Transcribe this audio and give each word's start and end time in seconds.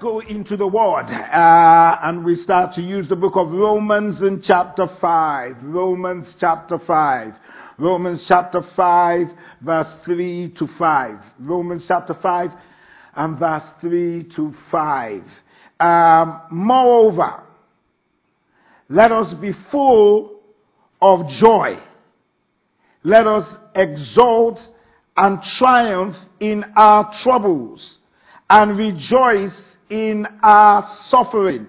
Go 0.00 0.20
into 0.20 0.56
the 0.56 0.66
Word 0.66 1.06
uh, 1.06 1.98
and 2.02 2.24
we 2.24 2.34
start 2.34 2.72
to 2.74 2.82
use 2.82 3.08
the 3.08 3.16
book 3.16 3.36
of 3.36 3.50
Romans 3.50 4.22
in 4.22 4.40
chapter 4.40 4.86
5. 4.86 5.56
Romans 5.62 6.36
chapter 6.38 6.78
5. 6.78 7.34
Romans 7.78 8.24
chapter 8.26 8.62
5, 8.62 9.28
verse 9.60 9.94
3 10.04 10.50
to 10.50 10.66
5. 10.66 11.18
Romans 11.40 11.84
chapter 11.86 12.14
5 12.14 12.52
and 13.16 13.38
verse 13.38 13.64
3 13.80 14.24
to 14.24 14.54
5. 14.70 15.22
Um, 15.80 16.40
moreover, 16.50 17.42
let 18.88 19.10
us 19.12 19.34
be 19.34 19.52
full 19.70 20.40
of 21.00 21.28
joy. 21.28 21.78
Let 23.02 23.26
us 23.26 23.56
exult 23.74 24.68
and 25.16 25.42
triumph 25.42 26.16
in 26.38 26.64
our 26.76 27.12
troubles 27.14 27.98
and 28.50 28.76
rejoice 28.78 29.67
in 29.90 30.26
our 30.42 30.86
suffering, 30.86 31.66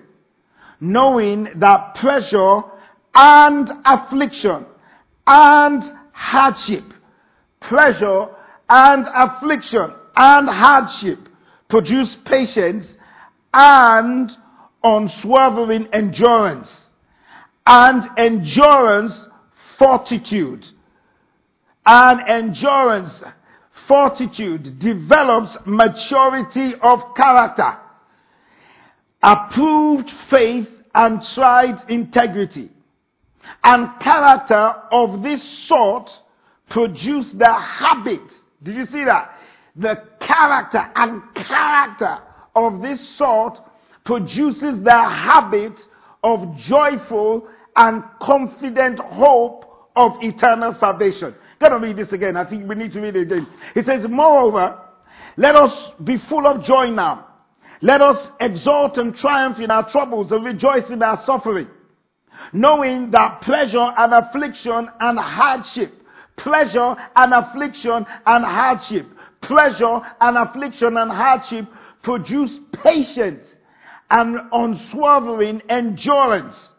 knowing 0.80 1.48
that 1.56 1.95
pressure 1.95 2.62
and 3.14 3.72
affliction 3.86 4.66
and 5.25 5.84
hardship, 6.12 6.84
pressure 7.59 8.28
and 8.70 9.06
affliction 9.14 9.94
and 10.16 10.50
hardship 10.50 11.20
produce 11.67 12.16
patience 12.25 12.97
and 13.53 14.36
unswerving 14.84 15.88
endurance, 15.94 16.88
and 17.66 18.08
endurance 18.17 19.28
fortitude, 19.78 20.66
and 21.86 22.22
endurance 22.28 23.23
fortitude 23.88 24.80
develops 24.80 25.58
maturity 25.66 26.75
of 26.75 27.16
character 27.16 27.78
approved 29.22 30.09
faith 30.30 30.67
and 30.94 31.22
tried 31.22 31.89
integrity. 31.89 32.70
And 33.64 34.00
character 34.00 34.75
of 34.92 35.23
this 35.23 35.44
sort 35.67 36.09
produce 36.70 37.31
the 37.31 37.52
habit. 37.52 38.22
Did 38.64 38.75
you 38.75 38.86
see 38.86 39.03
that? 39.03 39.31
The 39.75 40.03
character 40.20 40.92
and 40.95 41.22
character 41.34 42.20
of 42.56 42.81
this 42.81 43.17
sort 43.17 43.59
produces 44.03 44.81
the 44.84 44.92
habit 44.92 45.80
of 46.23 46.58
joyful 46.58 47.47
and 47.75 48.03
confident 48.22 49.00
hope 49.00 49.66
of 49.95 50.22
eternal 50.22 50.73
salvation. 50.73 51.36
Gotta 51.59 51.78
read 51.78 51.97
this 51.97 52.12
again. 52.12 52.38
I 52.38 52.45
think 52.45 52.67
we 52.67 52.75
need 52.75 52.92
to 52.94 53.02
read 53.02 53.16
it 53.16 53.31
again. 53.31 53.47
It 53.75 53.86
says, 53.86 54.06
moreover, 54.08 54.80
let 55.38 55.56
us 55.56 55.92
be 56.03 56.17
full 56.17 56.47
of 56.47 56.64
joy 56.64 56.90
now 56.90 57.28
let 57.81 58.02
us 58.02 58.31
exult 58.39 58.97
and 58.97 59.16
triumph 59.16 59.59
in 59.59 59.72
our 59.72 59.89
troubles 59.89 60.31
and 60.31 60.44
rejoice 60.44 60.89
in 60.89 61.02
our 61.02 61.22
suffering, 61.23 61.67
knowing 62.52 63.11
that 63.11 63.41
pleasure 63.41 63.94
and 63.97 64.13
affliction 64.13 64.90
and 65.00 65.17
hardship, 65.19 65.94
pleasure 66.35 66.95
and 67.16 67.34
affliction 67.34 68.06
and 68.25 68.45
hardship, 68.45 69.07
pleasure 69.41 70.01
and 70.19 70.38
affliction 70.38 70.97
and 70.97 71.12
hardship 71.12 71.66
produce 72.01 72.59
patience 72.84 73.45
and 74.09 74.38
unswerving 74.51 75.62
endurance. 75.69 76.72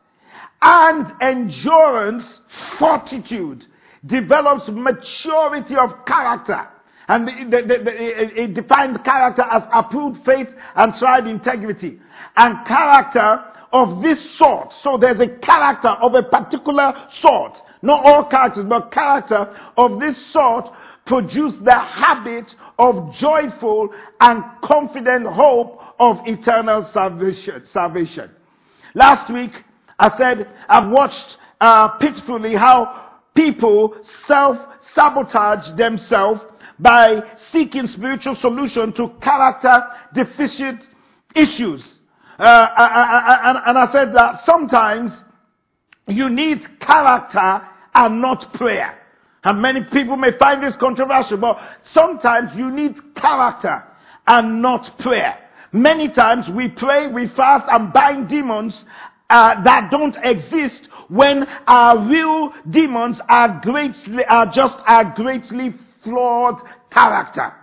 And 0.63 1.11
endurance, 1.23 2.43
fortitude, 2.79 3.67
develops 4.05 4.69
maturity 4.69 5.77
of 5.77 6.05
character 6.05 6.69
and 7.11 7.27
the, 7.27 7.63
the, 7.63 7.79
the, 7.83 8.43
it 8.43 8.55
defined 8.55 9.03
character 9.03 9.43
as 9.43 9.65
approved 9.73 10.25
faith 10.25 10.47
and 10.77 10.95
tried 10.95 11.27
integrity. 11.27 11.99
And 12.37 12.65
character 12.65 13.45
of 13.73 14.01
this 14.01 14.37
sort. 14.37 14.73
So 14.75 14.97
there's 14.97 15.19
a 15.19 15.27
character 15.27 15.89
of 15.89 16.15
a 16.15 16.23
particular 16.23 16.95
sort. 17.21 17.59
Not 17.83 18.05
all 18.05 18.25
characters, 18.27 18.65
but 18.67 18.93
character 18.93 19.53
of 19.77 19.99
this 19.99 20.25
sort 20.33 20.71
produce 21.05 21.57
the 21.57 21.75
habit 21.75 22.55
of 22.79 23.13
joyful 23.17 23.93
and 24.21 24.45
confident 24.63 25.27
hope 25.27 25.83
of 25.99 26.21
eternal 26.29 26.85
salvation. 26.85 27.65
salvation. 27.65 28.31
Last 28.95 29.33
week, 29.33 29.65
I 29.99 30.17
said 30.17 30.49
I've 30.69 30.89
watched 30.89 31.39
uh, 31.61 31.89
pitifully 31.99 32.55
how 32.55 33.19
people 33.35 33.97
self-sabotage 34.27 35.73
themselves 35.73 36.43
by 36.81 37.23
seeking 37.53 37.87
spiritual 37.87 38.35
solution 38.37 38.93
to 38.95 39.09
character 39.21 39.87
deficient 40.15 40.89
issues. 41.35 42.01
Uh, 42.39 42.43
uh, 42.43 42.47
uh, 42.47 42.83
uh, 42.83 43.39
and, 43.45 43.59
and 43.67 43.79
I 43.79 43.93
said 43.93 44.15
that 44.15 44.45
sometimes 44.45 45.13
you 46.09 46.31
need 46.31 46.81
character 46.81 47.67
and 47.95 48.21
not 48.21 48.53
prayer. 48.55 48.97
And 49.45 49.61
many 49.61 49.85
people 49.85 50.17
may 50.17 50.33
find 50.33 50.63
this 50.63 50.77
controversial, 50.77 51.39
but 51.39 51.61
sometimes 51.81 52.55
you 52.55 52.71
need 52.71 53.15
character 53.15 53.85
and 54.27 54.63
not 54.63 54.99
prayer. 54.99 55.39
Many 55.73 56.09
times 56.09 56.49
we 56.49 56.69
pray, 56.69 57.07
we 57.07 57.29
fast 57.29 57.67
and 57.71 57.93
bind 57.93 58.29
demons 58.29 58.85
uh, 59.29 59.63
that 59.63 59.91
don't 59.91 60.17
exist 60.23 60.89
when 61.09 61.47
our 61.67 61.99
real 62.09 62.53
demons 62.69 63.21
are 63.29 63.61
greatly, 63.63 64.25
are 64.25 64.47
just 64.47 64.79
are 64.87 65.05
greatly 65.15 65.75
flawed 66.03 66.61
character. 66.91 67.55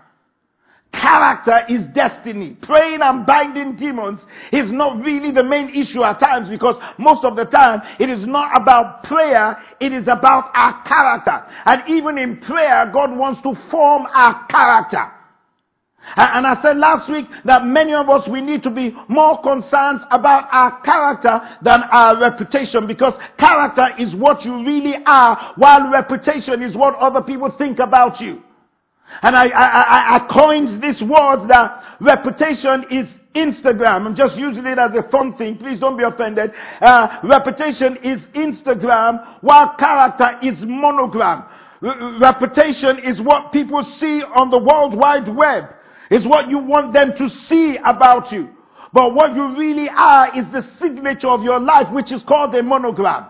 Character 0.94 1.62
is 1.70 1.86
destiny. 1.88 2.58
Praying 2.62 3.02
and 3.02 3.26
binding 3.26 3.76
demons 3.76 4.26
is 4.52 4.72
not 4.72 5.04
really 5.04 5.32
the 5.32 5.44
main 5.44 5.70
issue 5.70 6.04
at 6.04 6.20
times 6.20 6.50
because 6.50 6.76
most 6.98 7.24
of 7.24 7.36
the 7.36 7.46
time 7.46 7.82
it 8.00 8.10
is 8.10 8.26
not 8.26 8.60
about 8.60 9.04
prayer, 9.04 9.58
it 9.80 9.94
is 9.94 10.08
about 10.08 10.50
our 10.56 10.82
character. 10.84 11.46
And 11.66 11.84
even 11.88 12.18
in 12.18 12.38
prayer, 12.38 12.90
God 12.92 13.16
wants 13.16 13.42
to 13.42 13.54
form 13.70 14.08
our 14.12 14.46
character. 14.48 15.12
And 16.16 16.48
I 16.48 16.60
said 16.62 16.78
last 16.78 17.10
week 17.10 17.28
that 17.46 17.66
many 17.66 17.94
of 17.94 18.10
us, 18.10 18.28
we 18.28 18.42
need 18.42 18.64
to 18.64 18.70
be 18.70 18.96
more 19.08 19.42
concerned 19.42 20.02
about 20.10 20.48
our 20.52 20.80
character 20.82 21.42
than 21.62 21.84
our 21.84 22.20
reputation 22.20 22.88
because 22.88 23.18
character 23.38 23.90
is 24.00 24.16
what 24.16 24.46
you 24.46 24.66
really 24.66 24.96
are 25.06 25.54
while 25.58 25.92
reputation 25.92 26.62
is 26.64 26.76
what 26.76 26.96
other 26.96 27.22
people 27.22 27.52
think 27.52 27.80
about 27.80 28.22
you. 28.22 28.42
And 29.22 29.36
I, 29.36 29.48
I, 29.48 30.16
I, 30.16 30.20
coined 30.28 30.82
this 30.82 31.02
word 31.02 31.48
that 31.48 31.98
reputation 32.02 32.86
is 32.92 33.10
Instagram. 33.34 34.06
I'm 34.06 34.16
just 34.16 34.38
using 34.38 34.66
it 34.66 34.78
as 34.78 34.94
a 34.96 35.04
fun 35.04 35.38
thing. 35.38 35.58
Please 35.58 35.80
don't 35.80 35.98
be 35.98 36.04
offended. 36.04 36.52
Uh, 36.82 37.20
reputation 37.24 37.98
is 37.98 38.20
Instagram 38.34 39.38
while 39.42 39.76
character 39.76 40.38
is 40.44 40.64
monogram. 40.66 41.46
Reputation 41.82 43.00
is 43.00 43.22
what 43.22 43.52
people 43.54 43.84
see 43.84 44.24
on 44.24 44.50
the 44.50 44.58
World 44.58 44.94
Wide 44.96 45.34
Web. 45.34 45.74
Is 46.10 46.26
what 46.26 46.50
you 46.50 46.60
want 46.60 46.94
them 46.94 47.16
to 47.18 47.30
see 47.30 47.78
about 47.78 48.32
you. 48.32 48.50
But 48.94 49.14
what 49.14 49.36
you 49.36 49.58
really 49.58 49.90
are 49.90 50.38
is 50.38 50.46
the 50.52 50.62
signature 50.80 51.28
of 51.28 51.44
your 51.44 51.60
life, 51.60 51.92
which 51.92 52.12
is 52.12 52.24
called 52.24 52.56
a 52.56 52.64
monogram. 52.64 53.26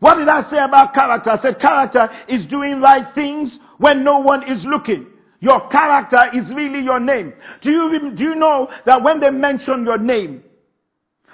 What 0.00 0.16
did 0.16 0.28
I 0.28 0.48
say 0.50 0.58
about 0.58 0.92
character? 0.92 1.30
I 1.30 1.40
said 1.40 1.58
character 1.58 2.10
is 2.28 2.46
doing 2.46 2.80
right 2.80 3.06
things 3.14 3.58
when 3.78 4.04
no 4.04 4.18
one 4.18 4.42
is 4.50 4.64
looking. 4.64 5.06
Your 5.40 5.68
character 5.68 6.30
is 6.34 6.52
really 6.52 6.80
your 6.80 7.00
name. 7.00 7.34
Do 7.60 7.70
you, 7.70 8.10
do 8.10 8.22
you 8.22 8.34
know 8.34 8.70
that 8.86 9.02
when 9.02 9.20
they 9.20 9.30
mention 9.30 9.84
your 9.84 9.98
name, 9.98 10.42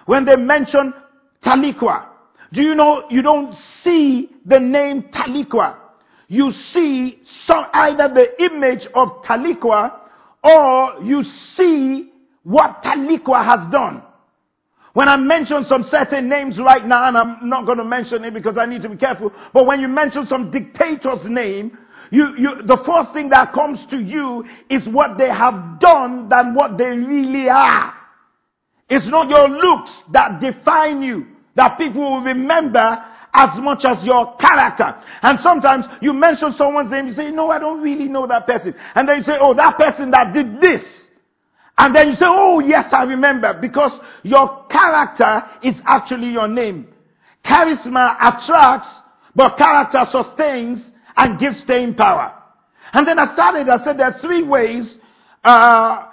when 0.06 0.25
they 0.25 0.37
mention 0.37 0.93
Taliqua, 1.43 2.06
do 2.52 2.62
you 2.62 2.75
know 2.75 3.06
you 3.11 3.23
don't 3.23 3.55
see 3.82 4.31
the 4.44 4.58
name 4.58 5.05
Taliqua? 5.05 5.76
You 6.28 6.52
see 6.52 7.20
some, 7.46 7.66
either 7.73 8.08
the 8.08 8.44
image 8.44 8.87
of 8.94 9.23
Taliqua 9.23 10.00
or 10.42 11.02
you 11.02 11.22
see 11.22 12.10
what 12.42 12.82
Taliqua 12.82 13.44
has 13.44 13.70
done. 13.70 14.02
When 14.92 15.08
I 15.08 15.16
mention 15.16 15.62
some 15.64 15.84
certain 15.84 16.28
names 16.28 16.58
right 16.58 16.84
now, 16.84 17.06
and 17.06 17.16
I'm 17.16 17.48
not 17.48 17.64
going 17.64 17.78
to 17.78 17.84
mention 17.84 18.25
it 18.25 18.34
because 18.34 18.58
I 18.58 18.66
need 18.66 18.82
to 18.82 18.88
be 18.88 18.96
careful, 18.96 19.32
but 19.52 19.66
when 19.66 19.81
you 19.81 19.88
mention 19.88 20.26
some 20.26 20.50
dictator's 20.50 21.25
name, 21.26 21.78
you, 22.10 22.37
you, 22.37 22.62
the 22.62 22.76
first 22.78 23.12
thing 23.12 23.28
that 23.28 23.52
comes 23.52 23.87
to 23.87 23.98
you 24.00 24.44
is 24.69 24.88
what 24.88 25.16
they 25.16 25.28
have 25.28 25.78
done 25.78 26.28
than 26.28 26.54
what 26.54 26.76
they 26.76 26.90
really 26.90 27.48
are. 27.48 27.94
It's 28.88 29.06
not 29.06 29.28
your 29.28 29.48
looks 29.48 30.02
that 30.10 30.40
define 30.40 31.02
you, 31.02 31.28
that 31.54 31.78
people 31.78 32.02
will 32.02 32.22
remember 32.22 33.04
as 33.32 33.58
much 33.58 33.84
as 33.84 34.04
your 34.04 34.36
character. 34.36 34.96
And 35.22 35.38
sometimes 35.40 35.86
you 36.00 36.12
mention 36.12 36.52
someone's 36.52 36.90
name, 36.90 37.06
you 37.06 37.12
say, 37.12 37.30
no, 37.30 37.50
I 37.50 37.58
don't 37.58 37.82
really 37.82 38.08
know 38.08 38.26
that 38.26 38.46
person. 38.46 38.74
And 38.94 39.08
then 39.08 39.18
you 39.18 39.24
say, 39.24 39.38
oh, 39.40 39.54
that 39.54 39.78
person 39.78 40.10
that 40.10 40.32
did 40.32 40.60
this. 40.60 41.08
And 41.78 41.94
then 41.94 42.08
you 42.08 42.14
say, 42.14 42.26
oh, 42.28 42.60
yes, 42.60 42.92
I 42.92 43.04
remember, 43.04 43.54
because 43.54 43.98
your 44.22 44.66
character 44.66 45.44
is 45.62 45.80
actually 45.86 46.28
your 46.28 46.48
name. 46.48 46.88
Charisma 47.44 48.16
attracts, 48.20 49.02
but 49.34 49.56
character 49.56 50.06
sustains 50.10 50.92
and 51.16 51.38
gives 51.38 51.60
staying 51.60 51.94
power. 51.94 52.34
And 52.92 53.06
then 53.06 53.18
I 53.18 53.32
started, 53.32 53.68
I 53.68 53.82
said 53.82 53.98
there 53.98 54.06
are 54.06 54.20
three 54.20 54.42
ways 54.42 54.98
uh, 55.44 56.06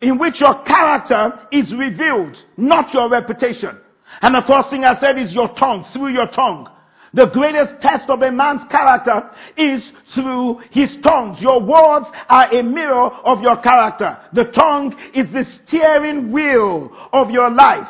in 0.00 0.18
which 0.18 0.40
your 0.40 0.62
character 0.62 1.46
is 1.50 1.74
revealed, 1.74 2.42
not 2.56 2.94
your 2.94 3.10
reputation. 3.10 3.78
And 4.22 4.34
the 4.34 4.42
first 4.42 4.70
thing 4.70 4.84
I 4.84 4.98
said 4.98 5.18
is 5.18 5.34
your 5.34 5.48
tongue, 5.54 5.84
through 5.92 6.08
your 6.08 6.26
tongue. 6.26 6.70
The 7.14 7.26
greatest 7.26 7.80
test 7.80 8.10
of 8.10 8.20
a 8.20 8.30
man's 8.30 8.64
character 8.64 9.30
is 9.56 9.92
through 10.12 10.60
his 10.70 10.96
tongues. 10.98 11.40
Your 11.40 11.60
words 11.60 12.06
are 12.28 12.54
a 12.54 12.62
mirror 12.62 13.08
of 13.10 13.40
your 13.40 13.56
character. 13.56 14.18
The 14.32 14.44
tongue 14.44 14.94
is 15.14 15.30
the 15.30 15.44
steering 15.44 16.30
wheel 16.30 16.94
of 17.12 17.30
your 17.30 17.50
life. 17.50 17.88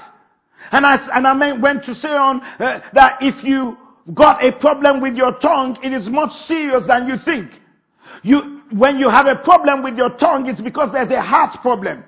And 0.70 0.86
I, 0.86 0.96
and 1.12 1.26
I 1.26 1.52
went 1.52 1.84
to 1.84 1.94
say 1.94 2.12
on 2.12 2.40
uh, 2.40 2.80
that 2.92 3.18
if 3.20 3.42
you 3.42 3.76
got 4.14 4.44
a 4.44 4.52
problem 4.52 5.00
with 5.00 5.16
your 5.16 5.32
tongue, 5.38 5.78
it 5.82 5.92
is 5.92 6.08
much 6.08 6.32
serious 6.46 6.84
than 6.86 7.08
you 7.08 7.18
think. 7.18 7.50
You, 8.22 8.62
when 8.70 8.98
you 8.98 9.08
have 9.08 9.26
a 9.26 9.36
problem 9.36 9.82
with 9.82 9.96
your 9.96 10.10
tongue, 10.10 10.46
it's 10.46 10.60
because 10.60 10.92
there's 10.92 11.10
a 11.10 11.20
heart 11.20 11.60
problem. 11.62 12.04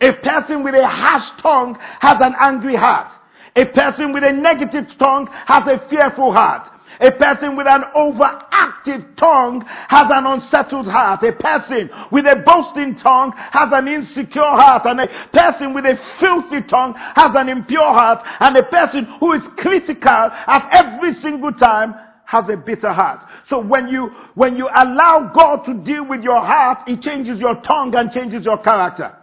A 0.00 0.12
person 0.12 0.62
with 0.62 0.74
a 0.74 0.86
harsh 0.86 1.30
tongue 1.40 1.78
has 2.00 2.20
an 2.20 2.34
angry 2.38 2.74
heart. 2.74 3.12
A 3.56 3.66
person 3.66 4.12
with 4.12 4.24
a 4.24 4.32
negative 4.32 4.86
tongue 4.98 5.28
has 5.46 5.66
a 5.66 5.86
fearful 5.88 6.32
heart. 6.32 6.68
A 7.00 7.10
person 7.10 7.56
with 7.56 7.66
an 7.66 7.82
overactive 7.96 9.16
tongue 9.16 9.62
has 9.88 10.06
an 10.10 10.26
unsettled 10.26 10.86
heart. 10.86 11.22
A 11.24 11.32
person 11.32 11.90
with 12.10 12.26
a 12.26 12.36
boasting 12.36 12.94
tongue 12.94 13.32
has 13.36 13.70
an 13.72 13.88
insecure 13.88 14.42
heart. 14.42 14.86
And 14.86 15.00
a 15.00 15.08
person 15.32 15.74
with 15.74 15.84
a 15.84 15.98
filthy 16.20 16.62
tongue 16.62 16.94
has 16.96 17.34
an 17.34 17.48
impure 17.48 17.82
heart. 17.82 18.24
And 18.40 18.56
a 18.56 18.62
person 18.62 19.04
who 19.18 19.32
is 19.32 19.42
critical 19.56 20.08
at 20.10 20.68
every 20.70 21.14
single 21.14 21.52
time 21.52 21.94
has 22.24 22.48
a 22.48 22.56
bitter 22.56 22.92
heart. 22.92 23.24
So 23.48 23.58
when 23.58 23.88
you, 23.88 24.10
when 24.34 24.56
you 24.56 24.68
allow 24.72 25.32
God 25.34 25.64
to 25.64 25.74
deal 25.74 26.06
with 26.06 26.22
your 26.22 26.40
heart, 26.40 26.88
He 26.88 26.96
changes 26.96 27.40
your 27.40 27.60
tongue 27.62 27.94
and 27.96 28.12
changes 28.12 28.44
your 28.44 28.58
character. 28.58 29.14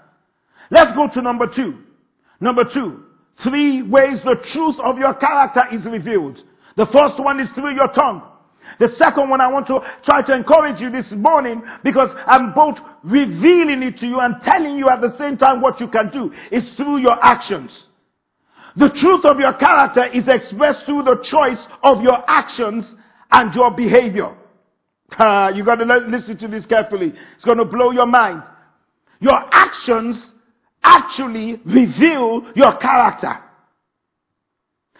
Let's 0.70 0.92
go 0.92 1.08
to 1.08 1.22
number 1.22 1.48
two. 1.48 1.80
Number 2.40 2.64
two. 2.64 3.06
Three 3.40 3.82
ways 3.82 4.22
the 4.22 4.36
truth 4.36 4.80
of 4.80 4.98
your 4.98 5.14
character 5.14 5.64
is 5.72 5.86
revealed. 5.86 6.44
The 6.76 6.86
first 6.88 7.20
one 7.20 7.40
is 7.40 7.50
through 7.52 7.74
your 7.74 7.88
tongue. 7.88 8.24
The 8.80 8.90
second 8.90 9.30
one 9.30 9.42
I 9.42 9.48
want 9.48 9.68
to 9.68 9.82
try 10.04 10.22
to 10.22 10.34
encourage 10.34 10.82
you 10.82 10.90
this 10.90 11.12
morning 11.12 11.64
because 11.84 12.12
I'm 12.26 12.54
both 12.54 12.80
revealing 13.04 13.82
it 13.84 13.98
to 13.98 14.08
you 14.08 14.20
and 14.20 14.42
telling 14.42 14.78
you 14.78 14.90
at 14.90 15.02
the 15.02 15.18
same 15.18 15.38
time 15.38 15.62
what 15.62 15.80
you 15.80 15.88
can 15.88 16.10
do 16.10 16.34
is 16.52 16.70
through 16.72 16.98
your 16.98 17.18
actions. 17.24 17.88
The 18.76 18.90
truth 18.90 19.26
of 19.26 19.40
your 19.40 19.54
character 19.54 20.06
is 20.06 20.28
expressed 20.28 20.86
through 20.86 21.04
the 21.04 21.16
choice 21.18 21.66
of 21.84 22.02
your 22.04 22.24
actions 22.30 22.96
and 23.32 23.54
your 23.56 23.72
behavior. 23.72 24.36
Uh, 25.18 25.52
you 25.56 25.64
got 25.64 25.76
to 25.76 25.86
listen 25.86 26.38
to 26.38 26.48
this 26.48 26.66
carefully. 26.66 27.14
It's 27.36 27.46
going 27.46 27.58
to 27.58 27.66
blow 27.66 27.92
your 27.92 28.06
mind. 28.06 28.44
Your 29.20 29.44
actions 29.52 30.34
actually 30.84 31.60
reveal 31.66 32.46
your 32.56 32.76
character. 32.78 33.38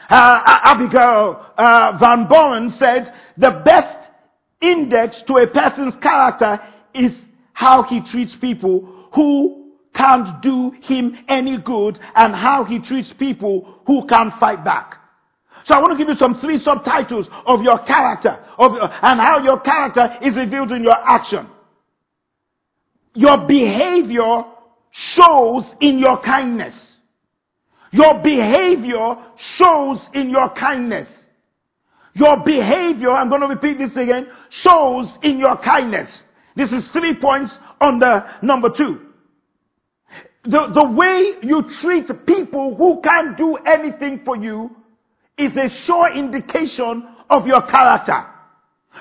Uh, 0.10 0.60
Abigail 0.64 1.46
uh, 1.58 1.98
Van 2.00 2.28
Buren 2.28 2.70
said 2.72 3.14
the 3.38 3.52
best 3.64 3.96
index 4.62 5.22
to 5.24 5.38
a 5.38 5.48
person's 5.48 5.96
character 5.98 6.60
is 6.94 7.14
how 7.54 7.84
he 7.84 8.02
treats 8.02 8.36
people 8.36 9.08
who 9.14 9.74
can't 9.94 10.42
do 10.42 10.72
him 10.82 11.18
any 11.28 11.58
good 11.58 12.00
and 12.16 12.36
how 12.36 12.64
he 12.64 12.80
treats 12.80 13.12
people 13.14 13.82
who 13.86 14.06
can't 14.08 14.34
fight 14.36 14.64
back. 14.64 14.96
So 15.66 15.76
I 15.76 15.80
want 15.80 15.92
to 15.92 15.98
give 15.98 16.08
you 16.08 16.16
some 16.16 16.36
three 16.36 16.58
subtitles 16.58 17.28
of 17.46 17.62
your 17.62 17.80
character 17.80 18.40
of, 18.58 18.78
and 19.02 19.20
how 19.20 19.44
your 19.44 19.60
character 19.60 20.18
is 20.22 20.36
revealed 20.36 20.72
in 20.72 20.84
your 20.84 20.98
action. 20.98 21.48
Your 23.14 23.38
behavior 23.46 24.46
shows 24.92 25.66
in 25.80 26.00
your 26.00 26.20
kindness. 26.22 26.98
Your 27.92 28.20
behavior 28.22 29.18
shows 29.36 30.10
in 30.14 30.30
your 30.30 30.50
kindness. 30.50 31.10
Your 32.14 32.38
behavior, 32.44 33.12
I'm 33.12 33.30
going 33.30 33.42
to 33.42 33.48
repeat 33.48 33.78
this 33.78 33.96
again, 33.96 34.28
shows 34.50 35.18
in 35.22 35.40
your 35.40 35.58
kindness. 35.58 36.22
This 36.56 36.72
is 36.72 36.88
three 36.90 37.16
points 37.16 37.58
the 38.00 38.26
number 38.42 38.70
two. 38.70 39.02
The, 40.44 40.68
the 40.74 40.92
way 40.92 41.34
you 41.42 41.64
treat 41.82 42.10
people 42.26 42.76
who 42.76 43.02
can't 43.02 43.38
do 43.38 43.56
anything 43.58 44.22
for 44.24 44.36
you 44.36 44.76
is 45.38 45.56
a 45.56 45.70
sure 45.70 46.12
indication 46.14 47.08
of 47.30 47.48
your 47.48 47.62
character. 47.62 48.26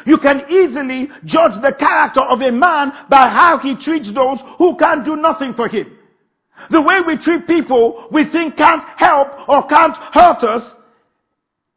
You 0.07 0.19
can 0.19 0.45
easily 0.49 1.11
judge 1.25 1.61
the 1.61 1.73
character 1.73 2.21
of 2.21 2.41
a 2.41 2.51
man 2.51 2.93
by 3.09 3.29
how 3.29 3.59
he 3.59 3.75
treats 3.77 4.11
those 4.11 4.39
who 4.59 4.77
can't 4.77 5.05
do 5.05 5.17
nothing 5.17 5.55
for 5.55 5.69
him. 5.69 5.99
The 6.71 6.81
way 6.81 7.01
we 7.01 7.17
treat 7.17 7.47
people 7.47 8.09
we 8.11 8.25
think 8.25 8.57
can't 8.57 8.83
help 8.97 9.49
or 9.49 9.67
can't 9.67 9.97
hurt 9.97 10.43
us 10.45 10.75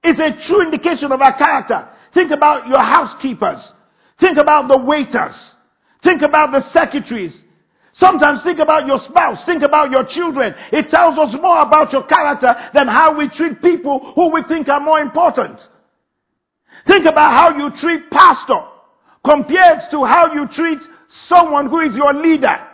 is 0.03 0.19
a 0.19 0.31
true 0.31 0.61
indication 0.61 1.11
of 1.11 1.21
our 1.21 1.33
character. 1.33 1.87
Think 2.13 2.31
about 2.31 2.67
your 2.67 2.79
housekeepers. 2.79 3.73
Think 4.19 4.37
about 4.37 4.67
the 4.67 4.77
waiters. 4.77 5.53
Think 6.03 6.21
about 6.21 6.51
the 6.51 6.61
secretaries. 6.69 7.43
Sometimes 7.93 8.41
think 8.41 8.59
about 8.59 8.87
your 8.87 8.99
spouse. 8.99 9.43
Think 9.43 9.63
about 9.63 9.91
your 9.91 10.03
children. 10.05 10.55
It 10.71 10.89
tells 10.89 11.17
us 11.17 11.33
more 11.39 11.61
about 11.61 11.91
your 11.91 12.03
character 12.03 12.55
than 12.73 12.87
how 12.87 13.17
we 13.17 13.27
treat 13.27 13.61
people 13.61 14.13
who 14.15 14.31
we 14.31 14.43
think 14.43 14.69
are 14.69 14.79
more 14.79 14.99
important. 14.99 15.67
Think 16.87 17.05
about 17.05 17.31
how 17.31 17.57
you 17.57 17.69
treat 17.71 18.09
pastor 18.09 18.61
compared 19.23 19.81
to 19.91 20.03
how 20.03 20.33
you 20.33 20.47
treat 20.47 20.81
someone 21.07 21.67
who 21.69 21.79
is 21.81 21.95
your 21.95 22.13
leader. 22.13 22.67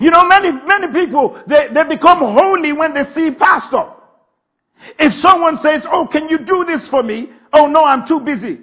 You 0.00 0.10
know, 0.10 0.26
many, 0.26 0.50
many 0.52 0.88
people, 0.92 1.40
they, 1.46 1.68
they 1.72 1.84
become 1.84 2.18
holy 2.18 2.72
when 2.72 2.94
they 2.94 3.04
see 3.10 3.30
pastor. 3.30 3.90
If 4.98 5.14
someone 5.14 5.56
says, 5.58 5.86
oh, 5.90 6.06
can 6.06 6.28
you 6.28 6.38
do 6.38 6.64
this 6.64 6.86
for 6.88 7.02
me? 7.02 7.30
Oh 7.52 7.66
no, 7.66 7.84
I'm 7.84 8.06
too 8.06 8.20
busy. 8.20 8.60